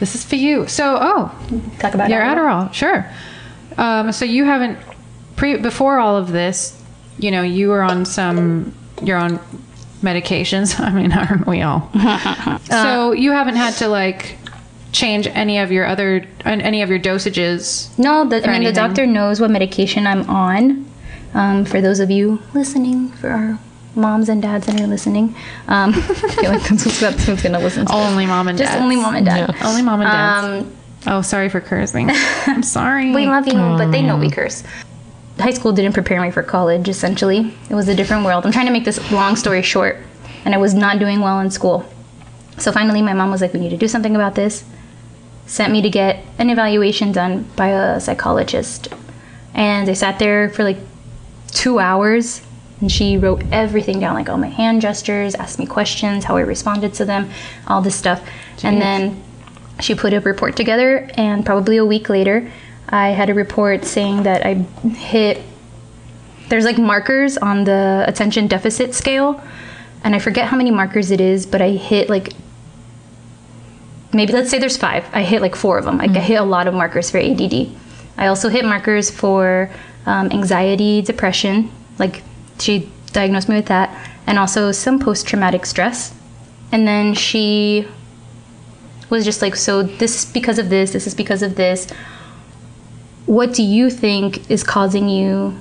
this 0.00 0.14
is 0.14 0.24
for 0.24 0.36
you. 0.36 0.66
So, 0.66 0.98
oh, 1.00 1.32
Talk 1.78 1.94
about 1.94 2.10
your 2.10 2.20
Adderall. 2.20 2.68
Adderall, 2.68 2.72
sure. 2.72 3.06
Um, 3.78 4.12
so 4.12 4.24
you 4.24 4.44
haven't 4.44 4.78
pre 5.36 5.56
before 5.58 5.98
all 5.98 6.16
of 6.16 6.32
this, 6.32 6.80
you 7.18 7.30
know, 7.30 7.42
you 7.42 7.68
were 7.68 7.82
on 7.82 8.04
some 8.04 8.74
you're 9.02 9.18
on 9.18 9.38
medications. 10.02 10.78
I 10.88 10.90
mean, 10.92 11.12
aren't 11.22 11.46
we 11.46 11.62
all? 11.62 11.90
so 12.64 13.12
you 13.12 13.32
haven't 13.32 13.56
had 13.56 13.74
to 13.74 13.88
like 13.88 14.36
change 14.92 15.26
any 15.26 15.58
of 15.58 15.72
your 15.72 15.86
other 15.86 16.26
any 16.44 16.82
of 16.82 16.90
your 16.90 17.00
dosages. 17.00 17.96
No, 17.98 18.28
the, 18.28 18.36
I 18.36 18.40
mean, 18.40 18.48
anything. 18.50 18.74
the 18.74 18.80
doctor 18.80 19.06
knows 19.06 19.40
what 19.40 19.50
medication 19.50 20.06
I'm 20.06 20.28
on. 20.28 20.86
Um, 21.34 21.64
for 21.64 21.80
those 21.80 21.98
of 21.98 22.10
you 22.10 22.40
listening, 22.52 23.08
for 23.12 23.30
our 23.30 23.58
moms 23.94 24.28
and 24.28 24.42
dads 24.42 24.66
that 24.66 24.80
are 24.80 24.86
listening, 24.86 25.34
um, 25.66 25.94
I 25.96 26.00
feel 26.02 26.50
like 26.52 26.62
that's 26.68 26.84
what's, 26.84 27.00
that's 27.00 27.24
who's 27.24 27.42
going 27.42 27.54
to 27.54 27.58
listen 27.58 27.86
to 27.86 27.92
Only 27.92 28.26
mom 28.26 28.48
and 28.48 28.58
dad. 28.58 28.64
Just 28.64 28.74
dads. 28.74 28.82
only 28.82 28.96
mom 28.96 29.14
and 29.14 29.26
dad. 29.26 29.56
Only 29.62 29.82
mom 29.82 30.02
and 30.02 30.10
dads. 30.10 30.66
Um, 30.66 30.76
oh, 31.06 31.22
sorry 31.22 31.48
for 31.48 31.60
cursing. 31.60 32.10
I'm 32.10 32.62
sorry. 32.62 33.10
we 33.14 33.26
love 33.26 33.46
you, 33.46 33.54
but 33.54 33.90
they 33.90 34.02
know 34.02 34.18
we 34.18 34.30
curse. 34.30 34.62
High 35.38 35.52
school 35.52 35.72
didn't 35.72 35.94
prepare 35.94 36.20
me 36.20 36.30
for 36.30 36.42
college, 36.42 36.88
essentially. 36.88 37.54
It 37.70 37.74
was 37.74 37.88
a 37.88 37.94
different 37.94 38.26
world. 38.26 38.44
I'm 38.44 38.52
trying 38.52 38.66
to 38.66 38.72
make 38.72 38.84
this 38.84 39.10
long 39.10 39.34
story 39.36 39.62
short, 39.62 39.96
and 40.44 40.54
I 40.54 40.58
was 40.58 40.74
not 40.74 40.98
doing 40.98 41.20
well 41.20 41.40
in 41.40 41.50
school. 41.50 41.86
So 42.58 42.70
finally, 42.70 43.00
my 43.00 43.14
mom 43.14 43.30
was 43.30 43.40
like, 43.40 43.54
We 43.54 43.60
need 43.60 43.70
to 43.70 43.78
do 43.78 43.88
something 43.88 44.14
about 44.14 44.34
this. 44.34 44.64
Sent 45.46 45.72
me 45.72 45.82
to 45.82 45.90
get 45.90 46.24
an 46.38 46.50
evaluation 46.50 47.12
done 47.12 47.48
by 47.56 47.68
a 47.68 48.00
psychologist. 48.00 48.88
And 49.54 49.88
I 49.88 49.92
sat 49.92 50.18
there 50.18 50.48
for 50.48 50.64
like 50.64 50.78
two 51.48 51.78
hours 51.78 52.42
and 52.82 52.90
she 52.90 53.16
wrote 53.16 53.42
everything 53.52 54.00
down 54.00 54.14
like 54.14 54.28
all 54.28 54.36
my 54.36 54.48
hand 54.48 54.82
gestures 54.82 55.34
asked 55.36 55.58
me 55.58 55.64
questions 55.64 56.24
how 56.24 56.36
i 56.36 56.40
responded 56.40 56.92
to 56.92 57.04
them 57.04 57.30
all 57.68 57.80
this 57.80 57.94
stuff 57.94 58.20
and 58.64 58.82
then 58.82 59.22
she 59.80 59.94
put 59.94 60.12
a 60.12 60.20
report 60.20 60.56
together 60.56 61.08
and 61.14 61.46
probably 61.46 61.76
a 61.76 61.84
week 61.84 62.08
later 62.08 62.50
i 62.88 63.08
had 63.08 63.30
a 63.30 63.34
report 63.34 63.84
saying 63.84 64.24
that 64.24 64.44
i 64.44 64.54
hit 64.90 65.42
there's 66.48 66.64
like 66.64 66.78
markers 66.78 67.38
on 67.38 67.64
the 67.64 68.04
attention 68.06 68.46
deficit 68.46 68.94
scale 68.94 69.40
and 70.04 70.14
i 70.14 70.18
forget 70.18 70.48
how 70.48 70.56
many 70.56 70.70
markers 70.70 71.10
it 71.10 71.20
is 71.20 71.46
but 71.46 71.62
i 71.62 71.70
hit 71.70 72.10
like 72.10 72.32
maybe 74.12 74.32
let's 74.32 74.50
say 74.50 74.58
there's 74.58 74.76
five. 74.76 75.04
I 75.12 75.22
hit 75.22 75.42
like 75.42 75.56
four 75.56 75.78
of 75.78 75.84
them. 75.84 75.98
Like 75.98 76.10
i 76.10 76.20
hit 76.20 76.36
a 76.36 76.44
lot 76.44 76.66
of 76.66 76.74
markers 76.74 77.10
for 77.10 77.18
add 77.18 77.40
i 78.18 78.26
also 78.26 78.48
hit 78.48 78.64
markers 78.64 79.10
for 79.10 79.70
um, 80.04 80.30
anxiety 80.32 81.00
depression 81.00 81.70
like 81.98 82.22
she 82.58 82.90
diagnosed 83.12 83.48
me 83.48 83.56
with 83.56 83.66
that 83.66 83.88
and 84.26 84.38
also 84.38 84.72
some 84.72 84.98
post-traumatic 84.98 85.66
stress. 85.66 86.14
And 86.70 86.86
then 86.86 87.14
she 87.14 87.86
was 89.10 89.24
just 89.24 89.42
like 89.42 89.56
so 89.56 89.82
this 89.82 90.24
is 90.24 90.32
because 90.32 90.58
of 90.58 90.70
this 90.70 90.92
this 90.92 91.06
is 91.06 91.14
because 91.14 91.42
of 91.42 91.56
this. 91.56 91.86
What 93.26 93.52
do 93.52 93.62
you 93.62 93.90
think 93.90 94.50
is 94.50 94.64
causing 94.64 95.08
you 95.08 95.58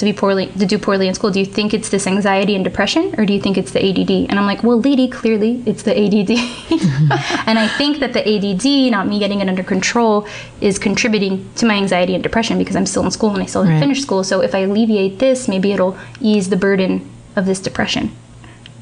to 0.00 0.04
be 0.06 0.12
poorly 0.12 0.46
to 0.58 0.66
do 0.66 0.78
poorly 0.78 1.06
in 1.08 1.14
school 1.14 1.30
do 1.30 1.38
you 1.38 1.46
think 1.46 1.72
it's 1.72 1.90
this 1.90 2.06
anxiety 2.06 2.54
and 2.56 2.64
depression 2.64 3.14
or 3.18 3.24
do 3.26 3.32
you 3.32 3.40
think 3.40 3.56
it's 3.56 3.70
the 3.72 3.80
add 3.88 4.10
and 4.30 4.38
i'm 4.38 4.46
like 4.46 4.62
well 4.64 4.80
lady 4.80 5.06
clearly 5.08 5.62
it's 5.66 5.82
the 5.84 5.92
add 5.96 6.30
and 7.48 7.58
i 7.58 7.68
think 7.78 7.98
that 7.98 8.12
the 8.12 8.22
add 8.26 8.90
not 8.90 9.06
me 9.06 9.18
getting 9.18 9.40
it 9.40 9.48
under 9.48 9.62
control 9.62 10.26
is 10.60 10.78
contributing 10.78 11.48
to 11.54 11.66
my 11.66 11.74
anxiety 11.74 12.14
and 12.14 12.22
depression 12.22 12.58
because 12.58 12.76
i'm 12.76 12.86
still 12.86 13.04
in 13.04 13.10
school 13.10 13.30
and 13.30 13.42
i 13.42 13.46
still 13.46 13.62
haven't 13.62 13.76
Right. 13.76 13.80
finished 13.86 14.02
school 14.02 14.24
so 14.24 14.40
if 14.40 14.54
i 14.54 14.58
alleviate 14.60 15.18
this 15.18 15.46
maybe 15.48 15.72
it'll 15.72 15.96
ease 16.20 16.48
the 16.48 16.56
burden 16.56 17.08
of 17.36 17.46
this 17.46 17.60
depression 17.60 18.10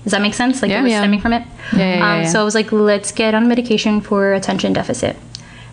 does 0.04 0.12
that 0.12 0.22
make 0.22 0.34
sense 0.34 0.62
like 0.62 0.70
Yeah. 0.70 0.82
was 0.82 0.92
Yeah. 0.92 1.00
stemming 1.00 1.20
from 1.20 1.32
it 1.32 1.42
Yeah, 1.72 1.78
yeah, 1.78 1.96
yeah, 1.98 2.12
um, 2.14 2.20
yeah. 2.22 2.28
so 2.28 2.40
i 2.40 2.44
was 2.44 2.54
like 2.54 2.70
let's 2.72 3.10
get 3.12 3.34
on 3.34 3.48
medication 3.48 4.00
for 4.00 4.32
attention 4.34 4.72
deficit 4.72 5.16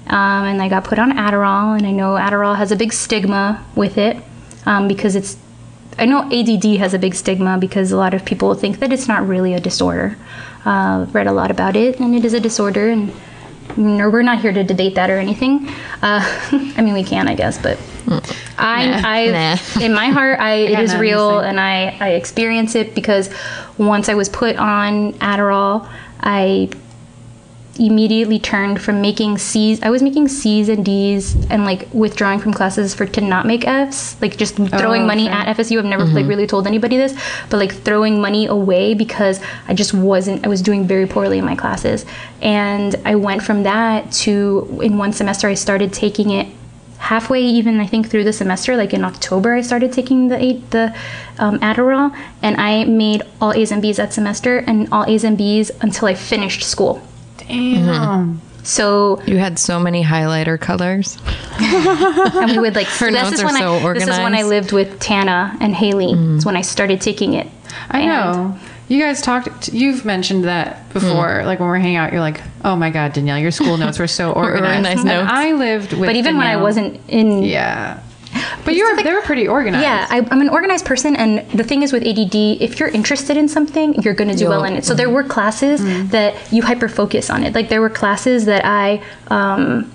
um, 0.08 0.44
and 0.46 0.62
I 0.62 0.70
got 0.70 0.84
put 0.84 1.00
on 1.00 1.14
Adderall, 1.18 1.76
and 1.76 1.88
I 1.88 1.90
know 1.90 2.12
Adderall 2.14 2.56
has 2.58 2.72
a 2.72 2.76
big 2.76 2.94
stigma 2.94 3.66
with 3.76 3.98
it 3.98 4.16
um, 4.66 4.88
because 4.88 5.16
it's. 5.16 5.38
I 5.98 6.06
know 6.06 6.24
ADD 6.30 6.78
has 6.80 6.94
a 6.94 7.00
big 7.00 7.16
stigma 7.16 7.58
because 7.58 7.92
a 7.94 7.98
lot 7.98 8.14
of 8.14 8.26
people 8.26 8.54
think 8.54 8.80
that 8.80 8.92
it's 8.92 9.08
not 9.08 9.26
really 9.28 9.54
a 9.54 9.60
disorder. 9.62 10.18
Uh, 10.66 11.06
read 11.14 11.28
a 11.28 11.32
lot 11.32 11.52
about 11.52 11.76
it, 11.76 12.00
and 12.00 12.14
it 12.16 12.26
is 12.26 12.34
a 12.34 12.40
disorder, 12.40 12.90
and 12.90 13.14
no, 13.78 14.10
we're 14.10 14.22
not 14.22 14.42
here 14.42 14.52
to 14.52 14.64
debate 14.64 14.96
that 14.96 15.10
or 15.10 15.18
anything. 15.18 15.68
Uh, 16.02 16.22
I 16.78 16.82
mean, 16.82 16.94
we 16.94 17.04
can, 17.04 17.28
I 17.28 17.36
guess, 17.36 17.58
but 17.62 17.78
I, 18.58 19.28
I, 19.28 19.32
Nah. 19.32 19.82
in 19.82 19.94
my 19.94 20.08
heart, 20.08 20.40
I, 20.40 20.54
it 20.70 20.72
got 20.74 20.84
is 20.84 20.96
real, 20.96 21.40
and 21.40 21.60
I, 21.60 21.96
I 22.00 22.10
experience 22.12 22.76
it 22.76 22.94
because 22.96 23.30
once 23.78 24.10
I 24.10 24.16
was 24.16 24.28
put 24.28 24.56
on 24.58 25.14
Adderall, 25.14 25.88
I 26.22 26.70
immediately 27.78 28.40
turned 28.40 28.82
from 28.82 29.02
making 29.02 29.38
C's. 29.38 29.82
I 29.82 29.90
was 29.90 30.02
making 30.02 30.28
C's 30.28 30.70
and 30.70 30.86
D's 30.86 31.36
and 31.50 31.66
like 31.66 31.88
withdrawing 31.94 32.40
from 32.40 32.54
classes 32.54 32.94
for 32.94 33.06
to 33.06 33.22
not 33.22 33.46
make 33.46 33.68
F's, 33.68 34.20
like 34.22 34.38
just 34.38 34.56
throwing 34.56 35.06
money 35.06 35.28
okay. 35.28 35.34
at 35.34 35.58
FSU. 35.58 35.80
I've 35.80 35.86
never 35.86 36.06
like 36.06 36.26
really 36.26 36.48
told 36.48 36.68
anybody 36.68 36.98
this, 36.98 37.14
but 37.50 37.58
like 37.58 37.74
throwing 37.74 38.22
money 38.22 38.46
away 38.46 38.94
because 38.94 39.42
I 39.68 39.74
just 39.74 39.94
wasn't. 39.94 40.46
I 40.46 40.50
was 40.50 40.62
doing 40.62 40.88
very 40.88 41.06
poorly 41.06 41.38
in 41.38 41.46
my 41.46 41.56
classes, 41.56 42.06
and 42.42 42.96
I 43.06 43.16
went 43.16 43.44
from 43.44 43.64
that 43.64 44.12
to 44.24 44.80
in 44.82 44.98
one 44.98 45.14
semester 45.14 45.48
I 45.48 45.56
started 45.56 45.92
taking 45.92 46.32
it 46.32 46.48
halfway 46.98 47.44
even 47.44 47.80
I 47.80 47.86
think 47.86 48.10
through 48.10 48.24
the 48.24 48.34
semester, 48.34 48.76
like 48.76 48.94
in 48.94 49.04
October, 49.04 49.54
I 49.54 49.62
started 49.62 49.94
taking 49.94 50.28
the 50.28 50.42
eight, 50.44 50.72
the 50.72 50.96
um, 51.38 51.60
Adderall, 51.60 52.16
and 52.42 52.60
I 52.60 52.86
made 52.86 53.22
all 53.40 53.54
A's 53.54 53.72
and 53.72 53.82
B's 53.82 53.98
that 53.98 54.14
semester, 54.14 54.60
and 54.60 54.88
all 54.92 55.06
A's 55.06 55.24
and 55.24 55.38
B's 55.38 55.72
until 55.82 56.08
I 56.08 56.16
finished 56.16 56.64
school. 56.64 57.02
Damn. 57.38 58.42
So 58.64 59.22
You 59.28 59.38
had 59.38 59.60
so 59.60 59.80
many 59.80 60.04
highlighter 60.04 60.60
colors. 60.60 61.18
and 61.60 62.52
we 62.52 62.60
would 62.60 62.76
like 62.76 62.88
Her 63.00 63.12
this 63.12 63.22
notes 63.24 63.34
is 63.36 63.42
are 63.42 63.46
when 63.46 63.56
so 63.56 63.76
I 63.76 63.94
this 63.94 64.04
is 64.08 64.18
when 64.20 64.34
I 64.36 64.44
lived 64.44 64.72
with 64.72 65.00
Tana 65.00 65.56
and 65.62 65.76
Haley. 65.76 66.14
It's 66.36 66.46
when 66.46 66.58
I 66.58 66.62
started 66.62 67.00
taking 67.02 67.34
it. 67.34 67.48
I 67.90 68.00
And- 68.02 68.08
know. 68.10 68.60
You 68.88 69.02
guys 69.02 69.20
talked. 69.20 69.70
You've 69.74 70.06
mentioned 70.06 70.44
that 70.44 70.94
before. 70.94 71.40
Hmm. 71.42 71.48
Like 71.48 71.60
when 71.60 71.68
we're 71.70 71.80
hanging 71.80 71.96
out, 71.96 72.12
you're 72.12 72.22
like, 72.22 72.40
"Oh 72.64 72.76
my 72.76 72.92
god, 72.92 73.14
Danielle, 73.14 73.40
your 73.40 73.50
school 73.50 73.78
notes 73.78 73.98
were 73.98 74.06
so 74.06 74.32
organized." 74.34 74.86
Organized 74.86 75.06
notes. 75.06 75.28
I 75.32 75.54
lived 75.54 75.94
with. 75.94 76.08
But 76.08 76.16
even 76.16 76.38
when 76.38 76.46
I 76.46 76.58
wasn't 76.58 77.00
in 77.08 77.42
Yeah. 77.42 78.00
But 78.64 78.74
you 78.76 78.84
were. 78.90 79.02
they 79.04 79.14
were 79.14 79.22
pretty 79.22 79.48
organized. 79.48 79.84
Yeah, 79.84 80.08
I, 80.10 80.26
I'm 80.32 80.42
an 80.42 80.50
organized 80.50 80.86
person, 80.86 81.16
and 81.16 81.48
the 81.52 81.64
thing 81.64 81.84
is 81.84 81.94
with 81.94 82.04
ADD, 82.04 82.36
if 82.62 82.80
you're 82.80 82.90
interested 82.90 83.38
in 83.38 83.48
something, 83.48 83.94
you're 84.02 84.14
going 84.14 84.30
to 84.30 84.36
do 84.36 84.50
well 84.50 84.64
in 84.64 84.74
it. 84.76 84.86
So 84.86 84.94
there 84.94 85.10
were 85.10 85.24
classes 85.24 85.82
that 86.12 86.36
you 86.52 86.62
hyper 86.64 86.88
focus 86.90 87.30
on 87.30 87.44
it. 87.44 87.54
Like 87.54 87.70
there 87.70 87.82
were 87.82 87.90
classes 87.90 88.46
that 88.46 88.64
I 88.66 89.02
um, 89.28 89.92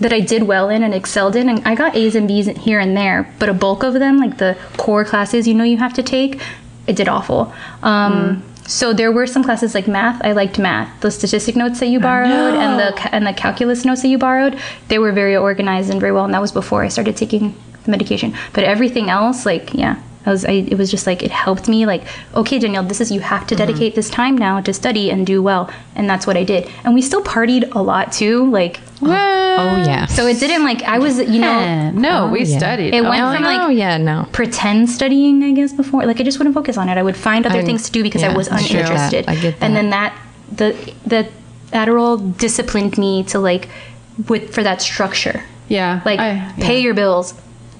that 0.00 0.12
I 0.12 0.20
did 0.20 0.42
well 0.44 0.68
in 0.70 0.82
and 0.82 0.92
excelled 0.94 1.36
in, 1.36 1.48
and 1.48 1.62
I 1.66 1.74
got 1.74 1.94
A's 1.94 2.14
and 2.16 2.26
B's 2.26 2.46
here 2.48 2.80
and 2.80 2.96
there. 2.96 3.32
But 3.38 3.48
a 3.48 3.54
bulk 3.54 3.82
of 3.84 3.94
them, 3.94 4.18
like 4.18 4.38
the 4.38 4.56
core 4.76 5.04
classes, 5.04 5.46
you 5.46 5.54
know, 5.54 5.64
you 5.64 5.76
have 5.76 5.94
to 5.94 6.02
take, 6.02 6.40
it 6.86 6.96
did 6.96 7.08
awful. 7.08 7.52
Um, 7.82 8.42
So 8.66 8.94
there 8.94 9.12
were 9.12 9.26
some 9.26 9.44
classes 9.44 9.74
like 9.74 9.86
math. 9.86 10.22
I 10.24 10.32
liked 10.32 10.58
math. 10.58 10.88
The 11.02 11.10
statistic 11.10 11.54
notes 11.54 11.80
that 11.80 11.88
you 11.88 12.00
borrowed 12.00 12.54
and 12.64 12.72
the 12.80 13.14
and 13.14 13.26
the 13.26 13.34
calculus 13.34 13.84
notes 13.84 14.00
that 14.02 14.08
you 14.08 14.16
borrowed, 14.18 14.58
they 14.88 14.98
were 14.98 15.12
very 15.12 15.36
organized 15.36 15.90
and 15.90 16.00
very 16.00 16.12
well. 16.12 16.24
And 16.24 16.32
that 16.32 16.40
was 16.40 16.50
before 16.50 16.82
I 16.82 16.88
started 16.88 17.14
taking 17.14 17.54
the 17.84 17.90
medication. 17.90 18.34
But 18.52 18.64
everything 18.64 19.10
else, 19.10 19.44
like 19.46 19.74
yeah, 19.74 20.00
I 20.26 20.30
was. 20.30 20.44
I, 20.44 20.52
it 20.52 20.78
was 20.78 20.90
just 20.90 21.06
like 21.06 21.22
it 21.22 21.30
helped 21.30 21.68
me. 21.68 21.86
Like 21.86 22.02
okay, 22.34 22.58
Danielle, 22.58 22.82
this 22.84 23.00
is 23.00 23.10
you 23.10 23.20
have 23.20 23.46
to 23.48 23.54
mm-hmm. 23.54 23.66
dedicate 23.66 23.94
this 23.94 24.10
time 24.10 24.36
now 24.36 24.60
to 24.60 24.72
study 24.72 25.10
and 25.10 25.26
do 25.26 25.42
well. 25.42 25.70
And 25.94 26.08
that's 26.08 26.26
what 26.26 26.36
I 26.36 26.44
did. 26.44 26.68
And 26.84 26.94
we 26.94 27.02
still 27.02 27.22
partied 27.22 27.74
a 27.74 27.82
lot 27.82 28.12
too. 28.12 28.50
Like 28.50 28.80
Oh, 29.02 29.10
oh 29.10 29.76
yeah. 29.84 30.06
so, 30.06 30.26
it 30.26 30.40
didn't 30.40 30.64
like 30.64 30.82
I 30.82 30.98
was 30.98 31.18
you 31.18 31.40
know 31.40 31.90
no, 31.90 32.26
oh, 32.26 32.32
we 32.32 32.44
yeah. 32.44 32.58
studied. 32.58 32.94
It 32.94 33.04
Oh, 33.04 33.10
went 33.10 33.22
oh, 33.22 33.34
from, 33.34 33.42
like, 33.44 33.60
oh 33.60 33.68
yeah, 33.68 33.98
no. 33.98 34.26
pretend 34.32 34.88
studying, 34.88 35.42
I 35.42 35.52
guess, 35.52 35.72
before. 35.74 36.06
Like 36.06 36.20
I 36.20 36.22
just 36.24 36.38
wouldn't 36.38 36.54
focus 36.54 36.78
on 36.78 36.88
it. 36.88 36.96
I 36.96 37.02
would 37.02 37.16
find 37.16 37.44
other 37.46 37.58
I- 37.58 37.64
things 37.64 37.84
to 37.84 37.92
do 37.92 38.02
because 38.02 38.22
I 38.22 38.28
yeah, 38.28 38.36
was 38.36 38.48
I 38.48 38.62
that. 38.62 38.70
uninterested. 38.70 39.24
I 39.28 39.34
get 39.36 39.56
And 39.60 39.76
then 39.76 39.90
that 39.90 40.18
the 40.50 40.72
the 41.04 41.28
Adderall 41.72 42.36
disciplined 42.38 42.96
me 42.96 43.24
to 43.24 43.38
like 43.38 43.68
with 44.28 44.54
for 44.54 44.62
that 44.62 44.80
structure. 44.80 45.42
yeah. 45.68 46.00
Like 46.06 46.20
I- 46.20 46.52
pay 46.60 46.80
your 46.80 46.94
bills, 46.94 47.34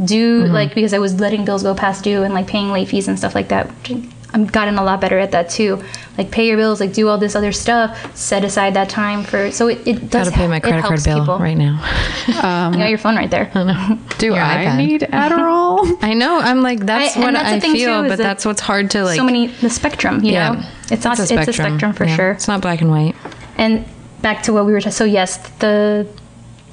do 0.07 0.45
mm-hmm. 0.45 0.53
like 0.53 0.75
because 0.75 0.93
I 0.93 0.99
was 0.99 1.21
letting 1.21 1.45
bills 1.45 1.62
go 1.62 1.75
past 1.75 2.05
due 2.05 2.23
and 2.23 2.35
like 2.35 2.47
paying 2.47 2.71
late 2.71 2.88
fees 2.88 3.09
and 3.09 3.19
stuff 3.19 3.35
like 3.35 3.49
that. 3.49 3.71
I've 4.35 4.51
gotten 4.51 4.79
a 4.79 4.83
lot 4.83 5.01
better 5.01 5.19
at 5.21 5.31
that 5.31 5.49
too. 5.49 5.83
Like 6.19 6.33
pay 6.33 6.49
your 6.49 6.57
bills, 6.57 6.81
like 6.81 6.93
do 6.93 7.09
all 7.09 7.19
this 7.19 7.37
other 7.37 7.53
stuff. 7.53 8.17
Set 8.17 8.45
aside 8.45 8.75
that 8.75 8.88
time 8.88 9.23
for 9.23 9.53
so 9.53 9.69
it, 9.69 9.87
it 9.87 10.11
does. 10.11 10.29
Gotta 10.29 10.33
pay 10.33 10.49
my 10.49 10.59
credit 10.59 10.85
card 10.85 11.05
bill 11.05 11.21
people. 11.21 11.38
right 11.38 11.57
now. 11.57 11.81
Um, 12.43 12.73
you 12.73 12.81
got 12.81 12.88
your 12.88 12.99
phone 12.99 13.17
right 13.17 13.31
there. 13.31 13.51
I 13.55 13.62
know. 13.62 13.99
do 14.19 14.27
Your 14.27 14.37
I 14.37 14.64
iPad. 14.64 14.77
need 14.77 15.01
Adderall? 15.03 15.99
I 16.03 16.14
know. 16.14 16.38
I'm 16.40 16.62
like 16.62 16.81
that's 16.81 17.17
I- 17.17 17.21
what 17.21 17.35
that's 17.35 17.64
I 17.64 17.73
feel, 17.73 18.03
too, 18.03 18.09
but 18.09 18.17
that 18.17 18.25
that's 18.25 18.45
what's 18.45 18.61
hard 18.61 18.90
to 18.93 19.05
like. 19.05 19.17
so 19.17 19.25
many 19.25 19.47
the 19.47 19.71
spectrum. 19.71 20.25
You 20.25 20.33
know, 20.33 20.62
it's 20.90 21.05
not. 21.05 21.19
It's 21.19 21.31
a 21.31 21.53
spectrum, 21.53 21.93
for 21.93 22.05
Yeah. 22.05 22.17
sure. 22.17 22.31
It's 22.33 22.49
not 22.49 22.61
black 22.61 22.81
and 22.81 22.90
white. 22.90 23.14
And 23.57 23.85
back 24.21 24.43
to 24.45 24.53
what 24.53 24.67
we 24.67 24.73
were. 24.73 24.81
T- 24.81 24.90
so 24.90 25.05
yes, 25.05 25.37
the 25.59 26.09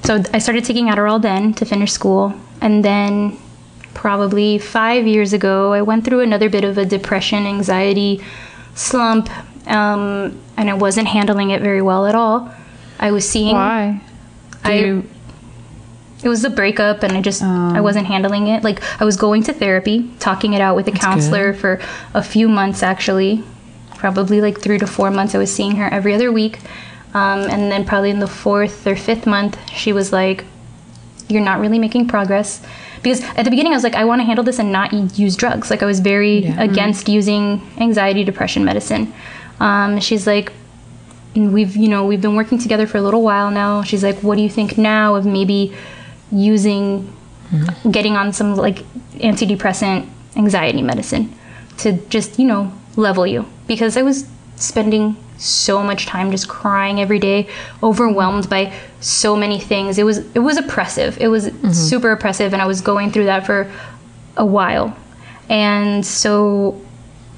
so 0.04 0.22
I 0.32 0.38
started 0.38 0.64
taking 0.64 0.86
Adderall 0.86 1.22
then 1.22 1.54
to 1.54 1.64
finish 1.64 1.92
school, 1.92 2.34
and 2.62 2.82
then 2.84 3.36
probably 3.92 4.56
five 4.58 5.06
years 5.06 5.32
ago, 5.34 5.72
I 5.72 5.82
went 5.82 6.04
through 6.04 6.20
another 6.20 6.48
bit 6.48 6.64
of 6.64 6.78
a 6.78 6.84
depression, 6.86 7.44
anxiety 7.46 8.22
slump, 8.74 9.28
um, 9.68 10.38
and 10.56 10.70
I 10.70 10.74
wasn't 10.74 11.08
handling 11.08 11.50
it 11.50 11.60
very 11.60 11.82
well 11.82 12.06
at 12.06 12.14
all. 12.14 12.50
I 12.98 13.10
was 13.10 13.28
seeing 13.28 13.54
Why? 13.54 14.00
Do 14.64 14.70
I- 14.70 14.74
you, 14.74 15.04
it 16.24 16.28
was 16.28 16.44
a 16.44 16.50
breakup, 16.50 17.02
and 17.02 17.12
I 17.16 17.20
just 17.20 17.42
I 17.42 17.78
Oh. 17.78 17.82
wasn't 17.82 18.06
handling 18.06 18.46
it. 18.46 18.62
Like 18.62 18.80
I 19.00 19.04
was 19.04 19.16
going 19.16 19.42
to 19.44 19.52
therapy, 19.52 20.08
talking 20.20 20.52
it 20.54 20.60
out 20.60 20.76
with 20.76 20.86
a 20.88 20.92
counselor 20.92 21.52
for 21.52 21.80
a 22.14 22.22
few 22.22 22.48
months 22.48 22.82
actually, 22.82 23.42
probably 23.96 24.40
like 24.40 24.60
three 24.60 24.78
to 24.78 24.86
four 24.86 25.10
months. 25.10 25.34
I 25.34 25.38
was 25.38 25.52
seeing 25.52 25.76
her 25.76 25.88
every 25.92 26.14
other 26.14 26.30
week, 26.30 26.60
um, 27.12 27.40
and 27.50 27.70
then 27.72 27.84
probably 27.84 28.10
in 28.10 28.20
the 28.20 28.28
fourth 28.28 28.86
or 28.86 28.94
fifth 28.94 29.26
month, 29.26 29.58
she 29.74 29.92
was 29.92 30.12
like, 30.12 30.44
"You're 31.32 31.42
not 31.42 31.60
really 31.60 31.78
making 31.78 32.08
progress." 32.08 32.60
Because 33.02 33.22
at 33.36 33.44
the 33.44 33.50
beginning, 33.50 33.72
I 33.72 33.76
was 33.76 33.82
like, 33.82 33.96
I 33.96 34.04
want 34.04 34.20
to 34.20 34.24
handle 34.24 34.44
this 34.44 34.60
and 34.60 34.70
not 34.70 34.92
use 35.18 35.34
drugs. 35.34 35.70
Like 35.70 35.82
I 35.82 35.86
was 35.86 35.98
very 35.98 36.44
against 36.58 37.08
using 37.08 37.60
anxiety, 37.78 38.22
depression 38.22 38.64
medicine. 38.64 39.12
Um, 39.58 39.98
she's 39.98 40.26
like, 40.26 40.52
we've 41.34 41.76
you 41.76 41.88
know 41.88 42.04
we've 42.06 42.20
been 42.20 42.36
working 42.36 42.58
together 42.58 42.86
for 42.86 42.98
a 42.98 43.02
little 43.02 43.22
while 43.22 43.50
now 43.50 43.82
she's 43.82 44.02
like 44.04 44.18
what 44.22 44.36
do 44.36 44.42
you 44.42 44.50
think 44.50 44.76
now 44.76 45.14
of 45.14 45.24
maybe 45.24 45.74
using 46.30 47.10
getting 47.90 48.16
on 48.16 48.32
some 48.32 48.54
like 48.54 48.78
antidepressant 49.14 50.08
anxiety 50.36 50.82
medicine 50.82 51.34
to 51.78 51.92
just 52.08 52.38
you 52.38 52.46
know 52.46 52.72
level 52.96 53.26
you 53.26 53.46
because 53.66 53.96
i 53.96 54.02
was 54.02 54.26
spending 54.62 55.16
so 55.38 55.82
much 55.82 56.06
time 56.06 56.30
just 56.30 56.48
crying 56.48 57.00
every 57.00 57.18
day 57.18 57.48
overwhelmed 57.82 58.48
by 58.48 58.72
so 59.00 59.34
many 59.34 59.58
things 59.58 59.98
it 59.98 60.04
was 60.04 60.18
it 60.34 60.38
was 60.38 60.56
oppressive 60.56 61.18
it 61.20 61.28
was 61.28 61.48
mm-hmm. 61.48 61.72
super 61.72 62.12
oppressive 62.12 62.52
and 62.52 62.62
i 62.62 62.66
was 62.66 62.80
going 62.80 63.10
through 63.10 63.24
that 63.24 63.44
for 63.44 63.70
a 64.36 64.46
while 64.46 64.96
and 65.48 66.06
so 66.06 66.80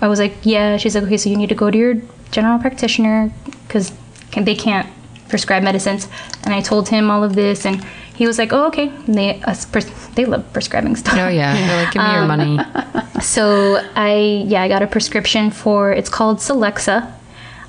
I 0.00 0.08
was 0.08 0.18
like, 0.18 0.34
yeah. 0.42 0.76
She's 0.76 0.94
like, 0.94 1.04
okay, 1.04 1.16
so 1.16 1.30
you 1.30 1.36
need 1.36 1.48
to 1.48 1.54
go 1.54 1.70
to 1.70 1.78
your 1.78 1.94
general 2.30 2.58
practitioner 2.58 3.32
because 3.66 3.92
they 4.36 4.54
can't 4.54 4.88
prescribe 5.28 5.62
medicines. 5.62 6.08
And 6.44 6.52
I 6.52 6.60
told 6.60 6.88
him 6.88 7.10
all 7.10 7.24
of 7.24 7.34
this, 7.34 7.64
and 7.64 7.84
he 8.14 8.26
was 8.26 8.38
like, 8.38 8.52
oh, 8.52 8.66
okay. 8.68 8.88
And 9.06 9.14
they 9.14 9.42
us 9.42 9.64
pres- 9.66 10.08
they 10.14 10.24
love 10.24 10.44
prescribing 10.52 10.96
stuff. 10.96 11.14
Oh 11.18 11.28
yeah. 11.28 11.54
They're 11.54 11.84
like, 11.84 11.92
give 11.92 12.00
me 12.02 12.08
Um, 12.08 12.16
your 12.16 12.26
money. 12.26 12.58
So 13.22 13.80
I 13.94 14.44
yeah 14.46 14.62
I 14.62 14.68
got 14.68 14.82
a 14.82 14.86
prescription 14.86 15.50
for 15.50 15.92
it's 15.92 16.10
called 16.10 16.38
Celexa, 16.38 17.10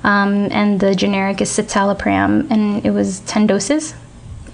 um, 0.04 0.48
and 0.50 0.80
the 0.80 0.94
generic 0.94 1.40
is 1.40 1.50
citalopram, 1.50 2.50
and 2.50 2.84
it 2.84 2.90
was 2.90 3.20
ten 3.20 3.46
doses, 3.46 3.94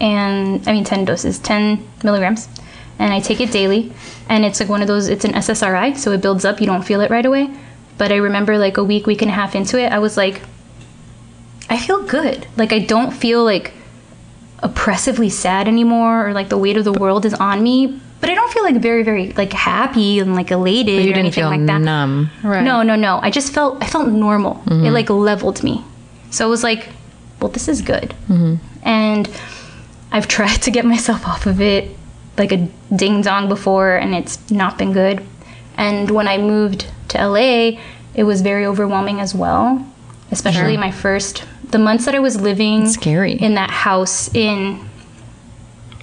and 0.00 0.66
I 0.68 0.72
mean 0.72 0.84
ten 0.84 1.04
doses, 1.04 1.38
ten 1.38 1.86
milligrams, 2.04 2.48
and 2.98 3.12
I 3.12 3.20
take 3.20 3.40
it 3.40 3.50
daily, 3.50 3.90
and 4.28 4.44
it's 4.44 4.60
like 4.60 4.68
one 4.68 4.80
of 4.82 4.86
those. 4.86 5.08
It's 5.08 5.24
an 5.24 5.32
SSRI, 5.32 5.96
so 5.96 6.12
it 6.12 6.20
builds 6.20 6.44
up. 6.44 6.60
You 6.60 6.66
don't 6.66 6.84
feel 6.84 7.00
it 7.00 7.10
right 7.10 7.26
away, 7.26 7.50
but 7.98 8.12
I 8.12 8.16
remember 8.16 8.58
like 8.58 8.76
a 8.76 8.84
week, 8.84 9.06
week 9.06 9.22
and 9.22 9.30
a 9.30 9.34
half 9.34 9.54
into 9.56 9.78
it, 9.80 9.90
I 9.90 9.98
was 9.98 10.16
like, 10.16 10.42
I 11.70 11.78
feel 11.78 12.02
good. 12.04 12.46
Like 12.56 12.72
I 12.72 12.78
don't 12.80 13.12
feel 13.12 13.42
like 13.44 13.72
oppressively 14.62 15.28
sad 15.28 15.66
anymore 15.66 16.28
or 16.28 16.32
like 16.32 16.48
the 16.48 16.58
weight 16.58 16.76
of 16.76 16.84
the 16.84 16.92
world 16.92 17.24
is 17.24 17.34
on 17.34 17.62
me 17.62 18.00
but 18.20 18.30
i 18.30 18.34
don't 18.34 18.52
feel 18.52 18.62
like 18.62 18.76
very 18.76 19.02
very 19.02 19.32
like 19.32 19.52
happy 19.52 20.20
and 20.20 20.34
like 20.34 20.50
elated 20.50 20.94
you 20.94 21.00
or 21.00 21.02
didn't 21.02 21.18
anything 21.18 21.42
feel 21.42 21.48
like 21.48 21.66
that. 21.66 21.80
numb. 21.80 22.30
Right. 22.42 22.62
no 22.62 22.82
no 22.82 22.94
no. 22.94 23.18
I 23.20 23.30
just 23.30 23.52
felt 23.52 23.82
i 23.82 23.86
felt 23.86 24.08
normal. 24.08 24.62
It 24.66 24.70
mm-hmm. 24.70 24.94
like 24.94 25.10
leveled 25.10 25.62
me. 25.62 25.84
So 26.30 26.46
it 26.46 26.50
was 26.50 26.62
like 26.62 26.88
well 27.40 27.50
this 27.50 27.66
is 27.68 27.82
good. 27.82 28.14
Mm-hmm. 28.28 28.54
And 28.84 29.28
i've 30.12 30.28
tried 30.28 30.62
to 30.62 30.70
get 30.70 30.84
myself 30.84 31.26
off 31.26 31.46
of 31.46 31.60
it 31.60 31.90
like 32.38 32.52
a 32.52 32.68
ding 32.94 33.22
dong 33.22 33.48
before 33.48 33.96
and 33.96 34.14
it's 34.14 34.50
not 34.50 34.78
been 34.78 34.92
good. 34.92 35.26
And 35.76 36.10
when 36.10 36.28
i 36.28 36.38
moved 36.38 36.86
to 37.08 37.26
la 37.26 37.72
it 38.14 38.24
was 38.24 38.40
very 38.42 38.64
overwhelming 38.64 39.20
as 39.20 39.34
well 39.34 39.84
especially 40.30 40.76
my 40.76 40.90
first 40.90 41.44
the 41.72 41.78
months 41.78 42.04
that 42.04 42.14
i 42.14 42.18
was 42.20 42.40
living 42.40 42.86
scary. 42.88 43.32
in 43.32 43.54
that 43.54 43.70
house 43.70 44.32
in 44.34 44.88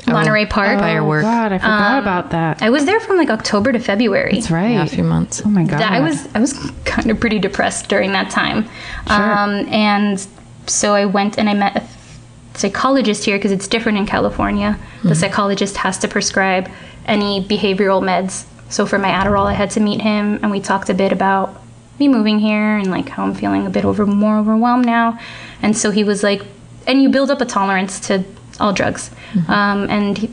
Monterey 0.08 0.48
Park. 0.48 0.80
by 0.80 0.94
your 0.94 1.04
work. 1.04 1.24
Oh, 1.24 1.28
God, 1.28 1.52
I 1.52 1.58
forgot 1.60 1.92
Um, 1.98 2.02
about 2.02 2.32
that. 2.32 2.64
I 2.64 2.72
was 2.72 2.86
there 2.86 3.00
from 3.00 3.18
like 3.18 3.30
October 3.30 3.72
to 3.72 3.80
February. 3.80 4.34
That's 4.34 4.50
right. 4.50 4.72
Yeah, 4.72 4.84
a 4.84 4.88
few 4.88 5.04
months. 5.04 5.44
Oh 5.46 5.50
my 5.50 5.64
God. 5.64 5.80
That- 5.80 5.92
I 5.92 6.00
was 6.00 6.28
I 6.34 6.40
was 6.40 6.54
kind 6.86 7.12
of 7.12 7.20
pretty 7.20 7.38
depressed 7.38 7.90
during 7.90 8.12
that 8.14 8.32
time, 8.32 8.66
um, 9.08 9.68
and 9.72 10.26
so 10.66 10.96
I 10.96 11.06
went 11.06 11.38
and 11.38 11.48
I 11.48 11.54
met 11.54 11.76
a 11.78 12.58
psychologist 12.58 13.24
here 13.26 13.38
because 13.38 13.52
it's 13.52 13.68
different 13.68 14.00
in 14.00 14.08
California. 14.08 14.80
The 15.04 15.14
psychologist 15.16 15.78
has 15.78 16.00
to 16.00 16.08
prescribe 16.08 16.70
any 17.06 17.44
behavioral 17.44 18.02
meds. 18.02 18.46
So 18.70 18.86
for 18.88 18.98
my 18.98 19.10
Adderall, 19.10 19.46
I 19.46 19.54
had 19.54 19.70
to 19.72 19.80
meet 19.80 20.02
him, 20.02 20.40
and 20.42 20.50
we 20.50 20.60
talked 20.60 20.90
a 20.90 20.94
bit 20.96 21.12
about 21.12 21.59
me 22.00 22.08
moving 22.08 22.40
here 22.40 22.78
and 22.78 22.90
like 22.92 23.10
how 23.10 23.24
I'm 23.24 23.34
feeling 23.34 23.66
a 23.66 23.70
bit 23.70 23.86
over 23.86 24.06
more 24.06 24.38
overwhelmed 24.40 24.86
now. 24.86 25.20
And 25.62 25.78
so 25.78 25.92
he 25.92 26.04
was 26.04 26.24
like, 26.24 26.42
and 26.88 27.02
you 27.02 27.10
build 27.10 27.30
up 27.30 27.42
a 27.42 27.46
tolerance 27.46 28.00
to 28.08 28.24
all 28.60 28.74
drugs. 28.74 29.12
Um, 29.48 29.90
and 29.90 30.18
he, 30.18 30.30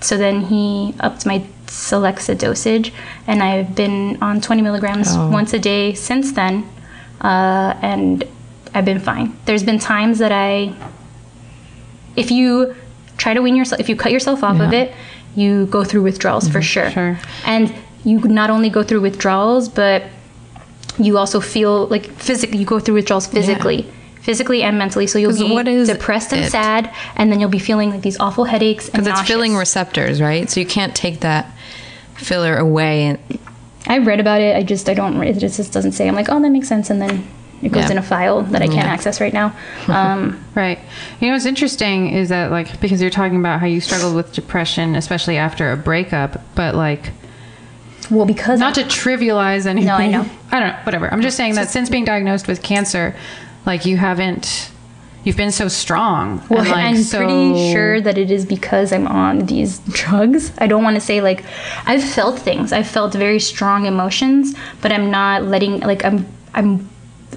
so 0.00 0.16
then 0.16 0.42
he 0.42 0.94
upped 1.00 1.26
my 1.26 1.44
Celexa 1.66 2.38
dosage, 2.38 2.92
and 3.26 3.42
I've 3.42 3.74
been 3.74 4.18
on 4.22 4.40
20 4.40 4.62
milligrams 4.62 5.08
Oh. 5.10 5.28
once 5.30 5.52
a 5.52 5.58
day 5.58 5.94
since 5.94 6.32
then, 6.32 6.64
uh, 7.20 7.74
and 7.82 8.22
I've 8.72 8.84
been 8.84 9.00
fine. 9.00 9.36
There's 9.46 9.64
been 9.64 9.78
times 9.80 10.18
that 10.18 10.30
I, 10.32 10.72
if 12.14 12.30
you 12.30 12.76
try 13.16 13.34
to 13.34 13.40
wean 13.42 13.56
yourself, 13.56 13.80
if 13.80 13.88
you 13.88 13.96
cut 13.96 14.12
yourself 14.12 14.44
off 14.44 14.60
of 14.60 14.72
it, 14.72 14.92
you 15.34 15.66
go 15.66 15.82
through 15.84 16.02
withdrawals 16.02 16.48
for 16.48 16.62
sure. 16.62 16.90
Sure. 16.90 17.18
And 17.44 17.74
you 18.04 18.20
not 18.20 18.48
only 18.50 18.70
go 18.70 18.82
through 18.82 19.00
withdrawals, 19.00 19.68
but 19.68 20.04
you 20.98 21.18
also 21.18 21.40
feel 21.40 21.86
like 21.88 22.06
physically, 22.12 22.58
you 22.58 22.66
go 22.66 22.78
through 22.80 22.94
withdrawals 22.94 23.26
physically. 23.26 23.86
Physically 24.20 24.62
and 24.64 24.76
mentally, 24.76 25.06
so 25.06 25.20
you'll 25.20 25.36
be 25.36 25.52
what 25.52 25.68
is 25.68 25.88
depressed 25.88 26.32
and 26.32 26.44
it? 26.44 26.50
sad, 26.50 26.92
and 27.14 27.30
then 27.30 27.38
you'll 27.38 27.48
be 27.48 27.60
feeling 27.60 27.90
like 27.90 28.02
these 28.02 28.18
awful 28.18 28.42
headaches 28.44 28.90
Because 28.90 29.06
it's 29.06 29.22
filling 29.22 29.54
receptors, 29.56 30.20
right? 30.20 30.50
So 30.50 30.58
you 30.58 30.66
can't 30.66 30.96
take 30.96 31.20
that 31.20 31.46
filler 32.16 32.56
away. 32.56 33.02
And 33.04 33.18
I 33.86 33.98
read 33.98 34.18
about 34.18 34.40
it. 34.40 34.56
I 34.56 34.64
just 34.64 34.88
I 34.88 34.94
don't. 34.94 35.22
It 35.22 35.34
just, 35.38 35.56
just 35.58 35.72
doesn't 35.72 35.92
say. 35.92 36.08
I'm 36.08 36.16
like, 36.16 36.26
oh, 36.28 36.40
that 36.40 36.50
makes 36.50 36.66
sense, 36.66 36.90
and 36.90 37.00
then 37.00 37.24
it 37.62 37.70
goes 37.70 37.84
Yeah. 37.84 37.92
in 37.92 37.98
a 37.98 38.02
file 38.02 38.42
that 38.42 38.62
I 38.62 38.66
can't 38.66 38.78
Yeah. 38.86 38.92
access 38.92 39.20
right 39.20 39.32
now. 39.32 39.54
Um, 39.88 40.44
Right. 40.56 40.80
You 41.20 41.28
know 41.28 41.34
what's 41.34 41.46
interesting 41.46 42.08
is 42.10 42.28
that 42.30 42.50
like 42.50 42.80
because 42.80 43.00
you're 43.00 43.10
talking 43.10 43.38
about 43.38 43.60
how 43.60 43.66
you 43.66 43.80
struggled 43.80 44.16
with 44.16 44.32
depression, 44.32 44.96
especially 44.96 45.36
after 45.36 45.70
a 45.70 45.76
breakup, 45.76 46.42
but 46.56 46.74
like 46.74 47.12
well, 48.10 48.26
because 48.26 48.60
not 48.60 48.74
to 48.76 48.82
trivialize 48.82 49.66
anything. 49.66 49.88
No, 49.88 49.94
I 49.94 50.06
know. 50.08 50.26
I 50.52 50.60
don't 50.60 50.68
know. 50.70 50.78
Whatever. 50.84 51.12
I'm 51.12 51.22
just 51.22 51.36
saying 51.36 51.54
that 51.56 51.68
since 51.70 51.88
being 51.90 52.04
diagnosed 52.04 52.46
with 52.48 52.62
cancer, 52.62 53.14
like 53.64 53.84
you 53.86 53.96
haven't, 53.96 54.70
you've 55.24 55.36
been 55.36 55.50
so 55.52 55.68
strong. 55.68 56.42
Well, 56.48 56.60
and, 56.60 56.68
like, 56.70 56.84
I'm 56.84 56.96
so- 56.98 57.18
pretty 57.18 57.72
sure 57.72 58.00
that 58.00 58.16
it 58.18 58.30
is 58.30 58.46
because 58.46 58.92
I'm 58.92 59.06
on 59.06 59.40
these 59.46 59.78
drugs. 59.90 60.52
I 60.58 60.66
don't 60.66 60.82
want 60.84 60.94
to 60.96 61.00
say 61.00 61.20
like 61.20 61.44
I've 61.86 62.04
felt 62.04 62.38
things. 62.38 62.72
I've 62.72 62.86
felt 62.88 63.12
very 63.12 63.40
strong 63.40 63.86
emotions, 63.86 64.54
but 64.82 64.92
I'm 64.92 65.10
not 65.10 65.42
letting 65.44 65.80
like 65.80 66.04
I'm 66.04 66.26
I'm 66.54 66.88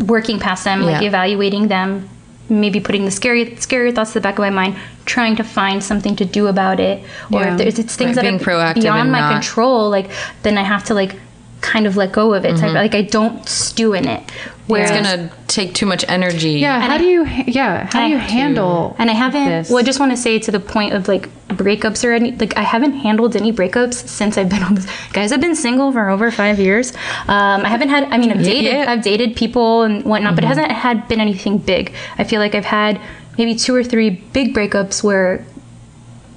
working 0.06 0.40
past 0.40 0.64
them, 0.64 0.82
like 0.84 1.02
Yeah. 1.02 1.08
evaluating 1.08 1.68
them, 1.68 2.08
maybe 2.50 2.80
putting 2.80 3.06
the 3.06 3.12
scary 3.12 3.56
scary 3.58 3.92
thoughts 3.92 4.14
to 4.14 4.20
the 4.20 4.24
back 4.24 4.36
of 4.36 4.40
my 4.40 4.50
mind, 4.50 4.76
trying 5.06 5.36
to 5.38 5.44
find 5.44 5.84
something 5.84 6.16
to 6.18 6.26
do 6.26 6.48
about 6.48 6.80
it. 6.80 7.04
Or 7.32 7.42
Yeah. 7.42 7.52
if 7.52 7.58
there's 7.58 7.80
it's 7.80 7.96
things 7.96 8.16
that 8.16 8.26
are 8.26 8.74
beyond 8.74 9.12
my 9.12 9.20
not- 9.20 9.34
control, 9.34 9.90
like 9.90 10.10
then 10.44 10.58
I 10.58 10.64
have 10.64 10.84
to 10.86 10.94
like 10.94 11.16
kind 11.62 11.86
of 11.86 11.98
let 11.98 12.12
go 12.12 12.34
of 12.34 12.46
it. 12.46 12.56
Mm-hmm. 12.56 12.76
Like 12.76 12.96
I 12.96 13.02
don't 13.02 13.48
stew 13.48 13.94
in 13.94 14.08
it. 14.08 14.24
Whereas 14.70 14.92
it's 14.92 15.10
gonna 15.10 15.32
take 15.48 15.74
too 15.74 15.88
much 15.88 16.06
energy. 16.08 16.52
Yeah. 16.52 16.80
How 16.80 16.98
do 16.98 17.04
you? 17.06 17.26
Yeah. 17.48 17.90
How 17.92 18.06
do 18.06 18.12
you 18.12 18.18
handle? 18.18 18.96
and 19.00 19.10
I 19.10 19.14
haven't. 19.14 19.46
this? 19.46 19.70
Well, 19.70 19.80
I 19.80 19.84
just 19.84 20.00
want 20.00 20.12
to 20.12 20.18
say 20.18 20.38
to 20.38 20.52
the 20.52 20.60
point 20.60 20.94
of 20.94 21.08
like 21.08 21.28
breakups 21.50 22.04
or 22.06 22.14
any 22.14 22.32
like 22.34 22.56
I 22.56 22.62
haven't 22.62 22.94
handled 22.94 23.36
any 23.36 23.52
breakups 23.52 23.96
since 24.08 24.38
I've 24.38 24.50
been 24.50 24.62
on 24.62 24.76
this. 24.76 24.86
Guys, 25.12 25.32
I've 25.32 25.42
been 25.42 25.56
single 25.56 25.92
for 25.92 26.10
over 26.10 26.30
five 26.30 26.60
years. 26.60 26.94
Um, 27.28 27.66
I 27.66 27.70
haven't 27.70 27.90
had. 27.90 28.04
I 28.14 28.18
mean, 28.20 28.32
I've 28.32 28.44
dated. 28.44 28.72
yeah. 28.72 28.86
I've 28.88 29.02
dated 29.02 29.36
people 29.36 29.82
and 29.82 30.04
whatnot, 30.06 30.36
but 30.36 30.44
it 30.44 30.48
hasn't 30.48 30.72
had 30.72 31.08
been 31.08 31.20
anything 31.20 31.58
big. 31.58 31.92
I 32.20 32.24
feel 32.24 32.40
like 32.40 32.54
I've 32.54 32.66
had 32.66 33.02
maybe 33.40 33.56
two 33.56 33.74
or 33.74 33.84
three 33.84 34.10
big 34.12 34.54
breakups 34.54 35.04
where 35.04 35.44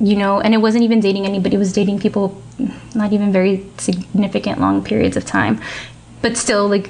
you 0.00 0.16
know, 0.16 0.40
and 0.40 0.52
it 0.54 0.58
wasn't 0.58 0.82
even 0.82 1.00
dating 1.00 1.26
anybody. 1.26 1.54
It 1.54 1.58
was 1.58 1.72
dating 1.72 2.00
people, 2.00 2.40
not 2.94 3.12
even 3.12 3.30
very 3.30 3.64
significant 3.78 4.58
long 4.60 4.82
periods 4.82 5.16
of 5.16 5.24
time, 5.24 5.60
but 6.22 6.36
still, 6.36 6.66
like 6.66 6.88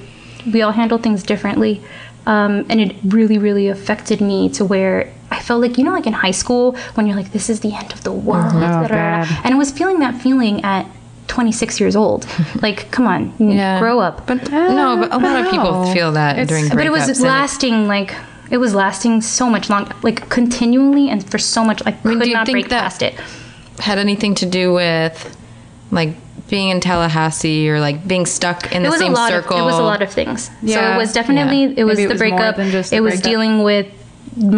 we 0.51 0.63
all 0.63 0.73
handle 0.73 0.99
things 0.99 1.23
differently, 1.23 1.81
um, 2.27 2.65
and 2.71 2.81
it 2.81 2.97
really, 3.05 3.39
really 3.39 3.69
affected 3.69 4.21
me 4.21 4.49
to 4.51 4.65
where 4.65 5.13
I 5.31 5.41
felt 5.41 5.61
like 5.63 5.79
you 5.79 5.85
know, 5.85 5.93
like 5.93 6.07
in 6.07 6.13
high 6.13 6.31
school 6.33 6.77
when 6.95 7.07
you're 7.07 7.17
like, 7.17 7.33
this 7.33 7.49
is 7.51 7.61
the 7.61 7.73
end 7.75 7.93
of 7.93 8.05
the 8.05 8.13
world, 8.13 8.53
Oh, 8.55 8.61
da. 8.61 8.89
God. 8.89 9.29
and 9.45 9.55
I 9.55 9.57
was 9.57 9.71
feeling 9.71 9.99
that 10.01 10.21
feeling 10.21 10.63
at 10.65 10.87
26 11.29 11.81
years 11.81 11.97
old. 11.97 12.27
like, 12.63 12.91
come 12.91 13.07
on, 13.07 13.33
Yeah. 13.39 13.79
grow 13.81 13.99
up. 14.01 14.27
But 14.27 14.51
no, 14.51 14.97
but 15.01 15.13
a 15.13 15.19
lot 15.19 15.45
of 15.45 15.51
people 15.51 15.87
feel 15.93 16.13
that 16.13 16.39
It's- 16.39 16.49
during 16.49 16.65
breakups. 16.67 16.77
But 16.77 16.87
it 16.87 16.93
was 16.93 17.21
lasting 17.21 17.87
like 17.89 18.15
it 18.51 18.59
was 18.59 18.75
lasting 18.75 19.23
so 19.23 19.49
much 19.49 19.71
long, 19.71 19.91
like 20.03 20.29
continually 20.29 21.09
and 21.09 21.25
for 21.31 21.39
so 21.39 21.65
much. 21.65 21.81
I 21.87 21.93
mean, 22.05 22.19
could 22.19 22.25
do 22.25 22.29
you 22.29 22.35
not 22.35 22.45
think 22.47 22.57
break 22.57 22.69
that- 22.69 22.83
past 22.83 23.03
it. 23.03 23.15
had 23.79 23.99
anything 23.99 24.35
to 24.37 24.47
do 24.47 24.75
with 24.75 25.35
like 25.91 26.11
being 26.55 26.69
in 26.75 26.81
Tallahassee 26.81 27.69
or 27.71 27.81
like 27.81 27.99
being 28.07 28.27
stuck 28.27 28.61
in 28.75 28.83
It 28.83 28.85
the 28.85 28.91
was 28.91 29.01
a 29.01 29.05
same 29.05 29.15
lot 29.15 29.31
circle. 29.31 29.57
of 29.57 29.62
it 29.62 29.65
was 29.73 29.79
a 29.79 29.88
lot 29.93 30.03
of 30.07 30.11
things. 30.19 30.38
so 30.45 30.53
Yeah. 30.62 30.95
it 30.95 30.99
was 31.03 31.11
definitely 31.19 31.62
Yeah. 31.65 31.81
it 31.81 31.85
was 31.91 31.97
Maybe 31.97 32.05
it 32.05 32.09
the 32.09 32.15
was 32.15 32.21
more 32.31 32.38
breakup. 32.38 32.57
than 32.61 32.71
just 32.71 32.91
the 32.91 32.97
it 32.99 33.01
was 33.01 33.15
breakup. 33.15 33.31
dealing 33.31 33.55
with 33.71 33.87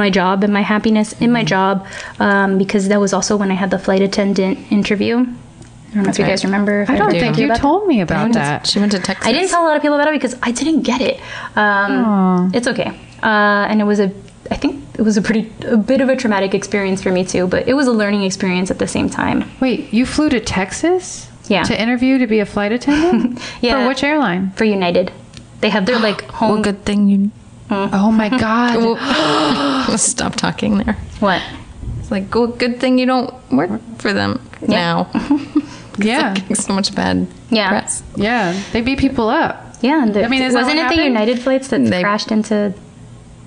my 0.02 0.10
job 0.10 0.44
and 0.44 0.52
my 0.52 0.62
happiness 0.74 1.08
in 1.24 1.30
my 1.38 1.44
job 1.54 1.86
um, 2.26 2.58
because 2.58 2.88
that 2.88 3.00
was 3.06 3.12
also 3.16 3.32
when 3.36 3.50
I 3.50 3.54
had 3.62 3.70
the 3.70 3.78
flight 3.86 4.02
attendant 4.02 4.58
interview. 4.78 5.16
I 5.18 5.94
don't 5.96 6.04
know 6.06 6.10
if 6.10 6.18
you 6.18 6.24
right. 6.24 6.30
guys 6.32 6.44
remember. 6.44 6.82
if 6.82 6.90
I 6.90 6.96
don't 6.96 7.10
ever 7.14 7.20
think 7.24 7.38
you 7.38 7.54
told 7.54 7.86
me 7.86 8.00
about 8.00 8.32
that. 8.32 8.66
She 8.66 8.80
went 8.82 8.90
to 8.92 8.98
Texas. 8.98 9.24
I 9.28 9.32
didn't 9.32 9.50
tell 9.54 9.62
a 9.64 9.68
lot 9.70 9.76
of 9.76 9.82
people 9.82 9.94
about 9.98 10.08
it 10.08 10.16
because 10.20 10.34
I 10.42 10.50
didn't 10.50 10.82
get 10.82 11.00
it. 11.00 11.16
Um, 11.54 12.50
it's 12.52 12.66
okay, 12.72 12.90
uh, 13.22 13.70
and 13.70 13.80
it 13.80 13.84
was 13.84 14.00
a. 14.00 14.08
I 14.50 14.56
think 14.62 14.72
it 14.98 15.02
was 15.02 15.16
a 15.16 15.22
pretty 15.22 15.42
a 15.66 15.76
bit 15.76 16.00
of 16.00 16.08
a 16.08 16.16
traumatic 16.16 16.52
experience 16.52 17.00
for 17.02 17.12
me 17.12 17.22
too, 17.24 17.46
but 17.46 17.68
it 17.68 17.74
was 17.74 17.86
a 17.86 17.92
learning 17.92 18.24
experience 18.24 18.70
at 18.72 18.78
the 18.80 18.88
same 18.88 19.08
time. 19.08 19.38
Wait, 19.60 19.92
you 19.92 20.04
flew 20.04 20.28
to 20.30 20.40
Texas? 20.40 21.28
Yeah. 21.46 21.62
To 21.64 21.80
interview 21.80 22.18
to 22.18 22.26
be 22.26 22.40
a 22.40 22.46
flight 22.46 22.72
attendant? 22.72 23.40
Yeah. 23.60 23.82
For 23.82 23.88
which 23.88 24.02
airline? 24.02 24.50
For 24.52 24.64
United, 24.64 25.12
they 25.60 25.68
have 25.70 25.86
their 25.86 25.98
like 26.08 26.22
home. 26.30 26.52
Well, 26.54 26.62
good 26.62 26.84
thing 26.84 27.08
you 27.08 27.30
mm. 27.68 27.90
Oh 27.92 28.10
my 28.10 28.28
God. 28.46 29.98
stop 29.98 30.36
talking 30.36 30.78
there. 30.78 30.94
What? 31.20 31.42
It's 31.98 32.10
like, 32.10 32.34
well, 32.34 32.46
good 32.48 32.80
thing 32.80 32.98
you 32.98 33.06
don't 33.06 33.32
work 33.50 33.70
for 33.98 34.12
them 34.12 34.40
now. 34.66 35.08
yeah. 35.98 36.34
So 36.54 36.74
much 36.74 36.94
bad 36.94 37.26
Yeah. 37.50 37.68
press. 37.68 38.02
Yeah. 38.16 38.58
They 38.72 38.80
beat 38.82 38.98
people 38.98 39.28
up. 39.28 39.60
Yeah, 39.80 40.02
and 40.02 40.16
I 40.16 40.28
mean, 40.28 40.42
wasn't 40.52 40.78
it 40.78 40.88
the? 40.88 41.04
United 41.04 41.38
flights 41.40 41.68
that 41.68 41.84
They- 41.84 42.00
crashed 42.02 42.30
into 42.32 42.72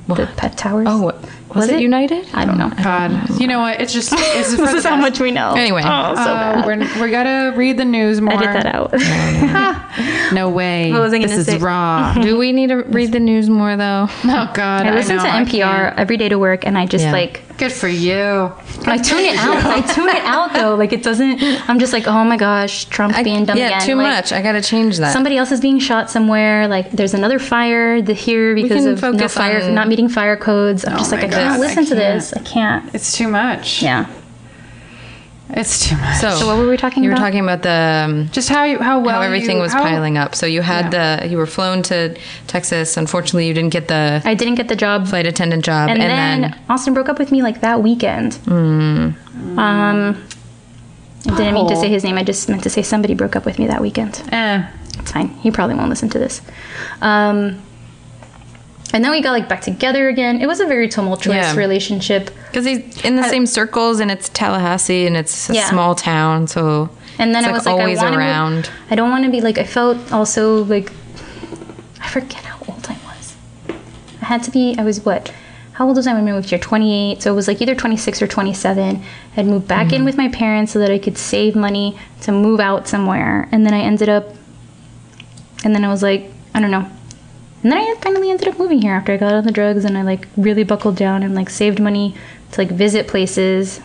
the 0.07 0.27
pet 0.37 0.57
towers? 0.57 0.87
Oh, 0.89 1.01
what? 1.01 1.23
Was, 1.55 1.69
it, 1.69 1.79
United? 1.81 2.27
I 2.33 2.45
don't 2.45 2.57
know. 2.57 2.69
God. 2.83 3.39
You 3.39 3.47
know 3.47 3.59
what? 3.59 3.79
It's 3.81 3.91
just, 3.93 4.11
it's 4.15 4.55
This 4.55 4.73
is 4.73 4.83
how 4.83 4.95
much 4.97 5.19
we 5.19 5.31
know. 5.31 5.53
Anyway. 5.55 5.81
oh, 5.83 6.15
so 6.15 6.21
Uh, 6.21 6.63
we're, 6.65 6.77
we 7.03 7.09
gotta 7.11 7.55
read 7.57 7.77
the 7.77 7.85
news 7.85 8.21
more. 8.21 8.33
Edit 8.33 8.63
that 8.63 8.65
out. 8.67 10.33
No 10.33 10.49
way. 10.59 10.91
What 10.91 11.01
was 11.01 11.13
I 11.13 11.19
this 11.19 11.31
is 11.31 11.45
say? 11.45 11.57
raw. 11.57 12.13
Do 12.21 12.37
we 12.37 12.51
need 12.51 12.67
to 12.67 12.83
read 12.83 13.11
the 13.11 13.19
news 13.19 13.49
more 13.49 13.75
though? 13.77 14.07
Oh 14.09 14.51
God. 14.53 14.85
I 14.85 14.93
listen 14.93 15.15
know, 15.17 15.23
to 15.23 15.29
NPR 15.29 15.95
every 15.97 16.17
day 16.17 16.29
to 16.29 16.37
work, 16.37 16.65
and 16.65 16.77
I 16.77 16.85
just 16.85 17.05
Yeah. 17.05 17.11
like 17.13 17.41
Good 17.57 17.71
for 17.71 17.87
you. 17.87 18.51
I 18.85 18.97
tune 18.99 19.19
it 19.25 19.35
out. 19.37 19.65
I 19.65 19.81
tune 19.81 20.09
it 20.09 20.23
out 20.23 20.53
though. 20.53 20.75
Like 20.75 20.93
it 20.93 21.01
doesn't. 21.01 21.41
I'm 21.67 21.79
just 21.79 21.91
like, 21.91 22.07
oh 22.07 22.23
my 22.23 22.37
gosh, 22.37 22.85
Trump's 22.85 23.17
I- 23.17 23.23
being 23.23 23.45
dumb 23.45 23.57
yeah, 23.57 23.65
again. 23.67 23.79
Yeah, 23.79 23.85
too 23.85 23.95
Like, 23.95 24.15
much. 24.15 24.31
I 24.31 24.41
gotta 24.43 24.61
change 24.61 24.97
that. 24.97 25.11
Somebody 25.11 25.37
else 25.37 25.51
is 25.51 25.59
being 25.59 25.79
shot 25.79 26.11
somewhere. 26.11 26.67
Like 26.67 26.91
there's 26.91 27.15
another 27.15 27.39
fire 27.39 28.01
the, 28.01 28.13
here 28.13 28.53
because 28.53 28.85
of 28.85 29.01
no 29.01 29.27
fire, 29.27 29.61
on- 29.61 29.73
not 29.73 29.87
meeting 29.87 30.07
fire 30.07 30.37
codes. 30.37 30.85
I'm 30.85 30.93
oh 30.93 30.97
just 30.97 31.11
Oh 31.11 31.15
like, 31.15 31.25
I 31.25 31.29
can't 31.29 31.59
listen 31.59 31.83
I 31.83 31.87
to 31.87 31.95
this. 31.95 32.33
I 32.33 32.39
can't. 32.41 32.93
It's 32.93 33.17
too 33.17 33.27
much. 33.27 33.81
Yeah. 33.81 34.07
It's 35.49 35.87
too 35.87 35.95
much. 35.95 36.17
so, 36.17 36.31
So 36.35 36.47
what 36.47 36.57
were 36.57 36.67
we 36.67 36.75
talking 36.77 37.03
you 37.03 37.09
about? 37.09 37.19
You 37.19 37.23
were 37.23 37.27
talking 37.29 37.43
about 37.43 37.61
the 37.63 38.05
um, 38.05 38.29
just 38.31 38.49
how 38.49 38.63
you, 38.65 38.79
how 38.79 38.99
well 38.99 39.15
how 39.15 39.21
everything 39.21 39.57
you- 39.57 39.61
was 39.63 39.71
how- 39.73 39.81
piling 39.81 40.17
up. 40.17 40.35
So 40.35 40.45
you 40.45 40.61
had 40.61 40.91
the 40.91 41.27
you 41.27 41.37
were 41.37 41.45
flown 41.45 41.81
to 41.83 42.17
Texas. 42.47 42.97
Unfortunately, 42.97 43.47
you 43.47 43.53
didn't 43.53 43.71
get 43.71 43.87
the 43.87 44.21
I 44.25 44.33
didn't 44.33 44.55
get 44.55 44.67
the 44.67 44.75
job 44.75 45.07
flight 45.07 45.25
attendant 45.25 45.63
job, 45.63 45.89
and, 45.89 46.01
and, 46.01 46.09
then, 46.11 46.41
then, 46.51 46.59
Austin 46.69 46.93
broke 46.93 47.07
up 47.09 47.17
with 47.17 47.31
me 47.31 47.41
like 47.41 47.61
that 47.61 47.81
weekend. 47.81 48.33
Hmm. 48.35 49.11
Um, 49.57 50.23
I 51.29 51.35
didn't 51.37 51.53
mean 51.53 51.67
to 51.69 51.75
Oh. 51.75 51.81
say 51.81 51.89
his 51.89 52.03
name. 52.03 52.17
I 52.17 52.23
just 52.23 52.47
meant 52.49 52.63
to 52.63 52.69
say 52.69 52.81
somebody 52.81 53.13
broke 53.13 53.35
up 53.35 53.45
with 53.45 53.57
me 53.59 53.67
that 53.67 53.81
weekend. 53.81 54.21
Eh. 54.31 54.63
It's 54.99 55.11
fine. 55.11 55.29
He 55.29 55.51
probably 55.51 55.75
won't 55.75 55.89
listen 55.89 56.09
to 56.09 56.19
this. 56.19 56.41
Um, 57.01 57.61
and 58.97 59.05
then 59.05 59.11
we 59.11 59.21
got 59.21 59.29
like 59.29 59.47
back 59.47 59.61
together 59.61 60.09
again. 60.09 60.41
It 60.41 60.47
was 60.47 60.59
a 60.59 60.65
very 60.65 60.89
tumultuous 60.89 61.35
Yeah. 61.35 61.55
relationship. 61.55 62.31
because 62.47 62.65
he's 62.65 62.99
in 63.05 63.15
the 63.15 63.23
same 63.29 63.45
circles, 63.45 63.99
and 63.99 64.09
it's 64.09 64.27
Tallahassee, 64.29 65.05
and 65.05 65.15
it's 65.15 65.51
a 65.51 65.53
Yeah. 65.53 65.69
small 65.69 65.93
town, 65.93 66.47
so 66.47 66.89
And 67.19 67.35
then 67.35 67.43
it's 67.43 67.49
I 67.49 67.51
was 67.51 67.65
like, 67.67 67.73
always 67.79 67.99
I 67.99 68.15
around. 68.15 68.55
Move, 68.55 68.69
I 68.89 68.95
don't 68.95 69.11
want 69.11 69.23
to 69.25 69.29
be 69.29 69.39
like. 69.39 69.59
I 69.59 69.63
felt 69.65 70.11
also 70.11 70.63
like 70.63 70.91
I 72.01 72.07
forget 72.07 72.43
how 72.43 72.57
old 72.67 72.87
I 72.89 72.95
was. 73.07 73.35
I 74.23 74.25
had 74.25 74.41
to 74.43 74.51
be. 74.51 74.75
I 74.79 74.83
was 74.83 75.05
what? 75.05 75.31
How 75.73 75.85
old 75.87 75.97
was 75.97 76.07
I 76.07 76.13
when 76.15 76.27
I 76.27 76.31
moved 76.31 76.49
here? 76.49 76.57
28. 76.57 77.21
So 77.21 77.31
it 77.31 77.35
was 77.35 77.47
like 77.47 77.61
either 77.61 77.75
26 77.75 78.19
or 78.23 78.25
27. 78.27 79.03
I'd 79.35 79.45
moved 79.45 79.67
back 79.67 79.87
Mm-hmm. 79.87 79.95
in 79.97 80.05
with 80.05 80.17
my 80.17 80.27
parents 80.29 80.71
so 80.71 80.79
that 80.79 80.89
I 80.89 80.97
could 80.97 81.19
save 81.19 81.55
money 81.55 81.95
to 82.21 82.31
move 82.31 82.59
out 82.59 82.87
somewhere. 82.87 83.47
And 83.51 83.63
then 83.63 83.75
I 83.75 83.81
ended 83.81 84.09
up. 84.09 84.33
And 85.63 85.75
then 85.75 85.85
I 85.85 85.89
was 85.89 86.01
like, 86.01 86.31
I 86.55 86.61
don't 86.61 86.71
know. 86.71 86.87
And 87.67 87.73
then 87.73 87.79
I 87.79 87.99
finally 87.99 88.29
ended 88.31 88.47
up 88.47 88.57
moving 88.57 88.81
here 88.81 88.93
after 88.93 89.11
I 89.11 89.17
got 89.17 89.33
on 89.33 89.43
the 89.43 89.51
drugs 89.51 89.83
and 89.83 89.97
I 89.97 90.01
like 90.01 90.25
really 90.37 90.63
buckled 90.63 90.95
down 90.95 91.21
and 91.21 91.35
like 91.35 91.49
saved 91.49 91.81
money 91.81 92.15
to 92.53 92.61
like 92.61 92.69
visit 92.69 93.09
places 93.09 93.81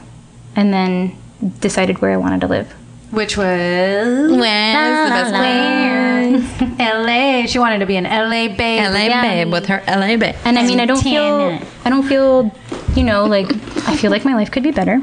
and 0.54 0.72
then 0.72 1.16
decided 1.58 2.00
where 2.00 2.12
I 2.12 2.16
wanted 2.16 2.42
to 2.42 2.46
live. 2.46 2.70
Which 3.10 3.36
was 3.36 4.30
Where's 4.30 4.30
the 4.30 5.10
best 5.10 5.34
place? 5.34 6.78
LA. 6.78 7.46
She 7.46 7.58
wanted 7.58 7.80
to 7.80 7.86
be 7.86 7.96
an 7.96 8.04
LA 8.04 8.54
babe. 8.54 8.84
LA 8.88 9.06
Yeah. 9.06 9.20
babe 9.20 9.52
with 9.52 9.66
her 9.66 9.82
LA 9.88 10.16
babe. 10.16 10.36
And 10.44 10.60
I 10.60 10.64
mean, 10.64 10.78
I 10.78 10.86
don't 10.86 11.02
feel, 11.02 11.58
I 11.84 11.90
don't 11.90 12.04
feel, 12.04 12.52
you 12.94 13.02
know, 13.02 13.24
like 13.24 13.50
I 13.88 13.96
feel 13.96 14.12
like 14.12 14.24
my 14.24 14.34
life 14.34 14.52
could 14.52 14.62
be 14.62 14.70
better, 14.70 15.02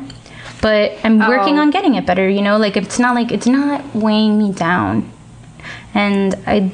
but 0.61 0.93
I'm 1.03 1.21
oh. 1.21 1.27
working 1.27 1.59
Oh. 1.59 1.63
on 1.63 1.69
getting 1.69 1.95
it 1.95 2.05
better. 2.05 2.29
You 2.29 2.43
know, 2.43 2.57
like 2.57 2.77
it's 2.77 2.97
not 2.97 3.13
like 3.13 3.33
it's 3.33 3.45
not 3.45 3.93
weighing 3.93 4.37
me 4.37 4.53
down, 4.53 5.11
and 5.93 6.33
I, 6.47 6.71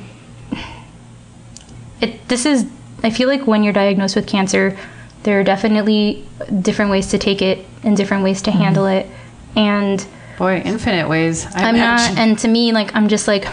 it 2.02 2.28
this 2.28 2.46
is 2.46 2.66
I 3.04 3.10
feel 3.10 3.28
like 3.28 3.46
when 3.46 3.64
you're 3.64 3.74
diagnosed 3.74 4.16
with 4.16 4.28
cancer, 4.28 4.78
there 5.24 5.40
are 5.40 5.44
definitely 5.44 6.26
different 6.62 6.92
ways 6.92 7.08
to 7.08 7.18
take 7.18 7.42
it 7.42 7.66
and 7.84 7.96
different 7.96 8.24
ways 8.24 8.42
to 8.44 8.52
handle 8.52 8.86
it, 8.86 9.08
and 9.56 10.06
Boy, 10.38 10.62
infinite 10.66 11.08
ways. 11.08 11.46
I 11.56 11.70
I'm 11.70 11.78
not, 11.78 12.18
and 12.18 12.38
to 12.40 12.48
me, 12.48 12.74
like, 12.74 12.94
I'm 12.96 13.08
just 13.08 13.28
like, 13.28 13.48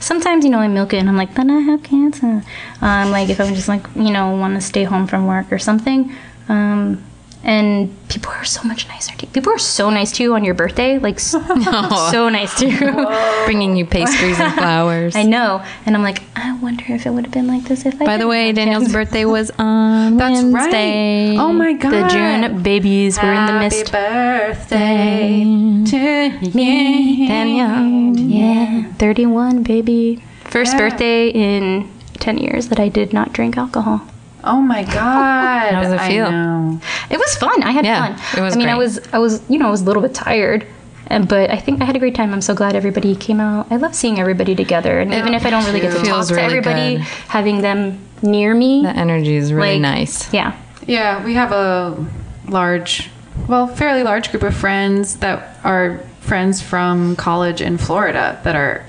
sometimes, 0.00 0.44
you 0.44 0.50
know, 0.50 0.58
I 0.58 0.68
milk 0.68 0.92
it 0.92 0.98
and 0.98 1.08
I'm 1.08 1.16
like, 1.16 1.34
but 1.34 1.50
I 1.50 1.58
have 1.58 1.82
cancer. 1.82 2.42
Um, 2.80 3.10
like, 3.10 3.28
if 3.28 3.40
I'm 3.40 3.54
just 3.54 3.68
like, 3.68 3.84
you 3.96 4.12
know, 4.12 4.36
want 4.36 4.54
to 4.54 4.60
stay 4.60 4.84
home 4.84 5.06
from 5.06 5.26
work 5.26 5.50
or 5.50 5.58
something. 5.58 6.14
Um, 6.48 7.02
and 7.44 7.90
people 8.08 8.30
are 8.30 8.44
so 8.44 8.62
much 8.62 8.86
nicer 8.88 9.16
to 9.16 9.26
you. 9.26 9.32
People 9.32 9.52
are 9.52 9.58
so 9.58 9.90
nice 9.90 10.12
to 10.12 10.22
you 10.22 10.34
on 10.34 10.44
your 10.44 10.54
birthday. 10.54 10.98
Like, 10.98 11.18
so, 11.18 11.40
so 12.12 12.28
nice 12.28 12.54
to 12.60 12.68
you. 12.68 13.08
Bringing 13.46 13.76
you 13.76 13.84
pastries 13.86 14.38
and 14.38 14.52
flowers. 14.54 15.16
I 15.16 15.22
know. 15.24 15.64
And 15.86 15.96
I'm 15.96 16.02
like, 16.02 16.22
I 16.36 16.56
wonder 16.58 16.84
if 16.88 17.04
it 17.06 17.10
would 17.10 17.24
have 17.24 17.32
been 17.32 17.46
like 17.48 17.64
this 17.64 17.84
if 17.86 18.00
I 18.00 18.04
By 18.04 18.16
the 18.16 18.26
way, 18.28 18.46
have 18.48 18.56
Danielle's 18.56 18.84
cancer. 18.84 18.98
birthday 18.98 19.24
was 19.24 19.50
on 19.58 20.16
That's 20.18 20.42
Wednesday. 20.42 21.30
right. 21.36 21.38
Oh 21.40 21.52
my 21.52 21.72
god. 21.72 21.92
The 21.92 22.08
June 22.08 22.62
babies 22.62 23.18
were 23.20 23.32
in 23.32 23.46
the 23.46 23.52
Happy 23.52 23.76
mist. 23.76 23.92
birthday 23.92 25.44
to 25.86 26.58
you. 26.58 27.26
Danielle. 27.28 28.16
Yeah. 28.18 28.92
31, 28.94 29.62
baby. 29.62 30.22
First 30.44 30.72
Yeah. 30.74 30.78
birthday 30.78 31.28
in 31.28 31.88
10 32.20 32.38
years 32.38 32.68
that 32.68 32.78
I 32.78 32.88
did 32.88 33.12
not 33.12 33.32
drink 33.32 33.56
alcohol. 33.56 34.02
Oh 34.44 34.60
my 34.60 34.82
god. 34.98 35.72
How 35.74 35.82
does 35.82 35.92
it 35.92 36.00
feel? 36.00 36.26
I 36.26 36.30
know. 36.30 36.80
It 37.10 37.18
was 37.18 37.34
fun. 37.36 37.62
I 37.62 37.70
had 37.72 37.84
Yeah, 37.84 38.16
fun. 38.16 38.38
it 38.38 38.42
was 38.44 38.54
I 38.54 38.58
mean, 38.58 38.68
I 38.68 38.76
was, 38.76 39.00
I 39.12 39.18
was, 39.18 39.42
you 39.48 39.58
know, 39.58 39.68
I 39.68 39.70
was 39.70 39.82
a 39.82 39.84
little 39.84 40.02
bit 40.02 40.14
tired, 40.14 40.66
and 41.06 41.28
but 41.28 41.50
I 41.50 41.56
think 41.58 41.80
I 41.80 41.84
had 41.84 41.96
a 41.96 41.98
great 41.98 42.14
time. 42.14 42.32
I'm 42.32 42.40
so 42.40 42.54
glad 42.54 42.74
everybody 42.74 43.14
came 43.14 43.40
out. 43.40 43.66
I 43.70 43.76
love 43.76 43.94
seeing 43.94 44.18
everybody 44.18 44.54
together, 44.54 45.00
and 45.00 45.12
even 45.14 45.34
if 45.34 45.44
I 45.46 45.50
don't 45.50 45.64
really 45.66 45.80
get 45.80 45.90
to 45.92 45.96
talk 45.98 46.06
feels 46.06 46.28
to 46.28 46.34
really 46.34 46.46
everybody, 46.46 46.96
good. 46.96 47.04
having 47.28 47.60
them 47.62 47.98
near 48.22 48.54
me, 48.54 48.82
The 48.82 48.90
energy 48.96 49.36
is 49.36 49.52
really 49.52 49.72
like, 49.74 49.80
nice. 49.82 50.32
Yeah, 50.32 50.56
Yeah, 50.86 51.24
we 51.24 51.34
have 51.34 51.52
a 51.52 52.04
large, 52.48 53.10
well, 53.48 53.66
fairly 53.66 54.02
large 54.02 54.30
group 54.30 54.42
of 54.44 54.54
friends 54.54 55.16
that 55.18 55.58
are 55.64 55.98
friends 56.20 56.62
from 56.62 57.16
college 57.16 57.60
in 57.60 57.78
Florida 57.78 58.40
that 58.44 58.54
are 58.54 58.84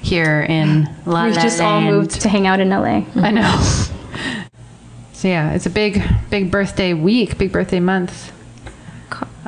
here 0.00 0.46
in 0.48 0.84
La 1.06 1.24
we've 1.26 1.34
La 1.36 1.42
just 1.42 1.60
all 1.60 1.80
moved 1.80 2.20
to 2.22 2.28
hang 2.28 2.46
out 2.46 2.60
in 2.60 2.70
LA. 2.70 3.02
I 3.16 3.30
know. 3.32 3.84
So 5.18 5.26
yeah, 5.26 5.52
it's 5.54 5.66
a 5.66 5.70
big, 5.70 6.00
big 6.30 6.48
birthday 6.48 6.94
week, 6.94 7.38
big 7.38 7.50
birthday 7.50 7.80
month. 7.80 8.30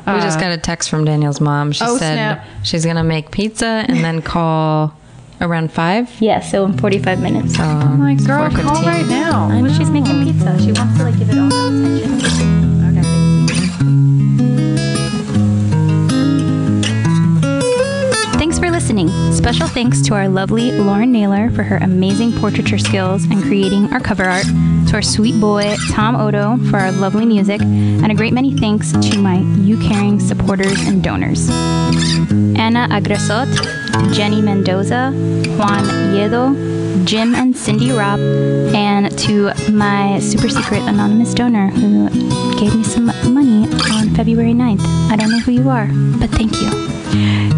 we 0.05 0.13
just 0.19 0.37
got 0.37 0.51
a 0.51 0.57
text 0.57 0.89
from 0.89 1.05
Danielle's 1.05 1.39
mom. 1.39 1.71
She 1.71 1.85
oh, 1.85 1.95
said 1.97 2.15
snap. 2.15 2.47
she's 2.61 2.85
gonna 2.85 3.05
make 3.05 3.31
pizza 3.31 3.85
and 3.87 4.03
then 4.03 4.21
call 4.33 4.93
around 5.39 5.71
five. 5.71 6.11
Yeah, 6.19 6.41
so 6.41 6.65
in 6.65 6.77
45 6.77 7.21
minutes. 7.21 7.55
So 7.55 7.63
I'm 7.63 8.01
like, 8.01 8.21
girl, 8.25 8.49
call 8.49 8.83
right 8.83 9.07
now. 9.07 9.47
I 9.49 9.61
Well, 9.61 9.73
she's 9.73 9.89
making 9.89 10.25
pizza. 10.25 10.59
She 10.59 10.73
wants 10.73 10.97
to 10.97 11.05
like 11.05 11.17
give 11.17 11.29
it 11.29 11.37
listening. 19.05 19.33
Special 19.33 19.67
thanks 19.67 20.01
to 20.01 20.13
our 20.13 20.27
lovely 20.27 20.71
Lauren 20.71 21.11
Naylor 21.11 21.49
for 21.51 21.63
her 21.63 21.77
amazing 21.77 22.31
portraiture 22.33 22.77
skills 22.77 23.23
and 23.25 23.41
creating 23.41 23.91
our 23.93 23.99
cover 23.99 24.25
art, 24.25 24.45
to 24.87 24.93
our 24.93 25.01
sweet 25.01 25.39
boy 25.39 25.75
Tom 25.91 26.15
Odo 26.15 26.57
for 26.69 26.77
our 26.77 26.91
lovely 26.91 27.25
music, 27.25 27.61
and 27.61 28.11
a 28.11 28.15
great 28.15 28.33
many 28.33 28.55
thanks 28.57 28.91
to 28.91 29.17
my 29.19 29.37
YouCaring 29.37 30.21
supporters 30.21 30.79
and 30.87 31.03
donors. 31.03 31.49
Anna 32.59 32.87
Agresot, 32.89 33.47
Jenny 34.13 34.41
Mendoza, 34.41 35.11
Juan 35.57 35.83
Yedo, 36.13 37.05
Jim 37.05 37.33
and 37.35 37.55
Cindy 37.55 37.91
Robb, 37.91 38.19
and 38.19 39.17
to 39.19 39.51
my 39.71 40.19
super 40.19 40.49
secret 40.49 40.81
anonymous 40.83 41.33
donor 41.33 41.69
who 41.69 42.09
gave 42.59 42.75
me 42.75 42.83
some 42.83 43.05
money 43.33 43.65
on 43.91 44.00
February 44.15 44.53
9th. 44.53 44.81
I 45.11 45.15
don't 45.15 45.31
know 45.31 45.39
who 45.39 45.51
you 45.51 45.69
are, 45.69 45.87
but 46.19 46.29
thank 46.31 46.53
you. 46.61 46.69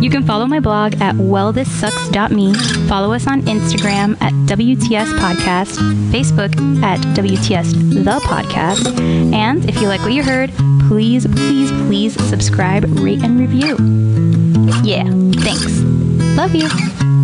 You 0.02 0.10
can 0.10 0.24
follow 0.26 0.46
my 0.48 0.60
blog 0.60 0.96
at 1.02 1.16
wellthissucks.me, 1.16 2.54
follow 2.88 3.14
us 3.14 3.28
on 3.28 3.42
Instagram 3.44 4.20
at 4.22 4.34
WTS 4.48 5.06
Podcast, 5.20 5.78
Facebook 6.12 6.84
at 6.84 7.00
WTS 7.16 8.04
The 8.04 8.20
Podcast, 8.22 9.00
and 9.34 9.68
if 9.70 9.80
you 9.82 9.88
like 9.88 10.02
what 10.02 10.14
you 10.14 10.24
heard, 10.24 10.52
please, 10.88 11.26
please, 11.28 11.72
please 11.88 12.14
subscribe, 12.30 12.84
rate, 13.00 13.24
and 13.24 13.40
review. 13.40 13.78
Yeah, 14.84 15.06
thanks. 15.44 15.80
Love 16.36 16.56
you. 16.56 17.23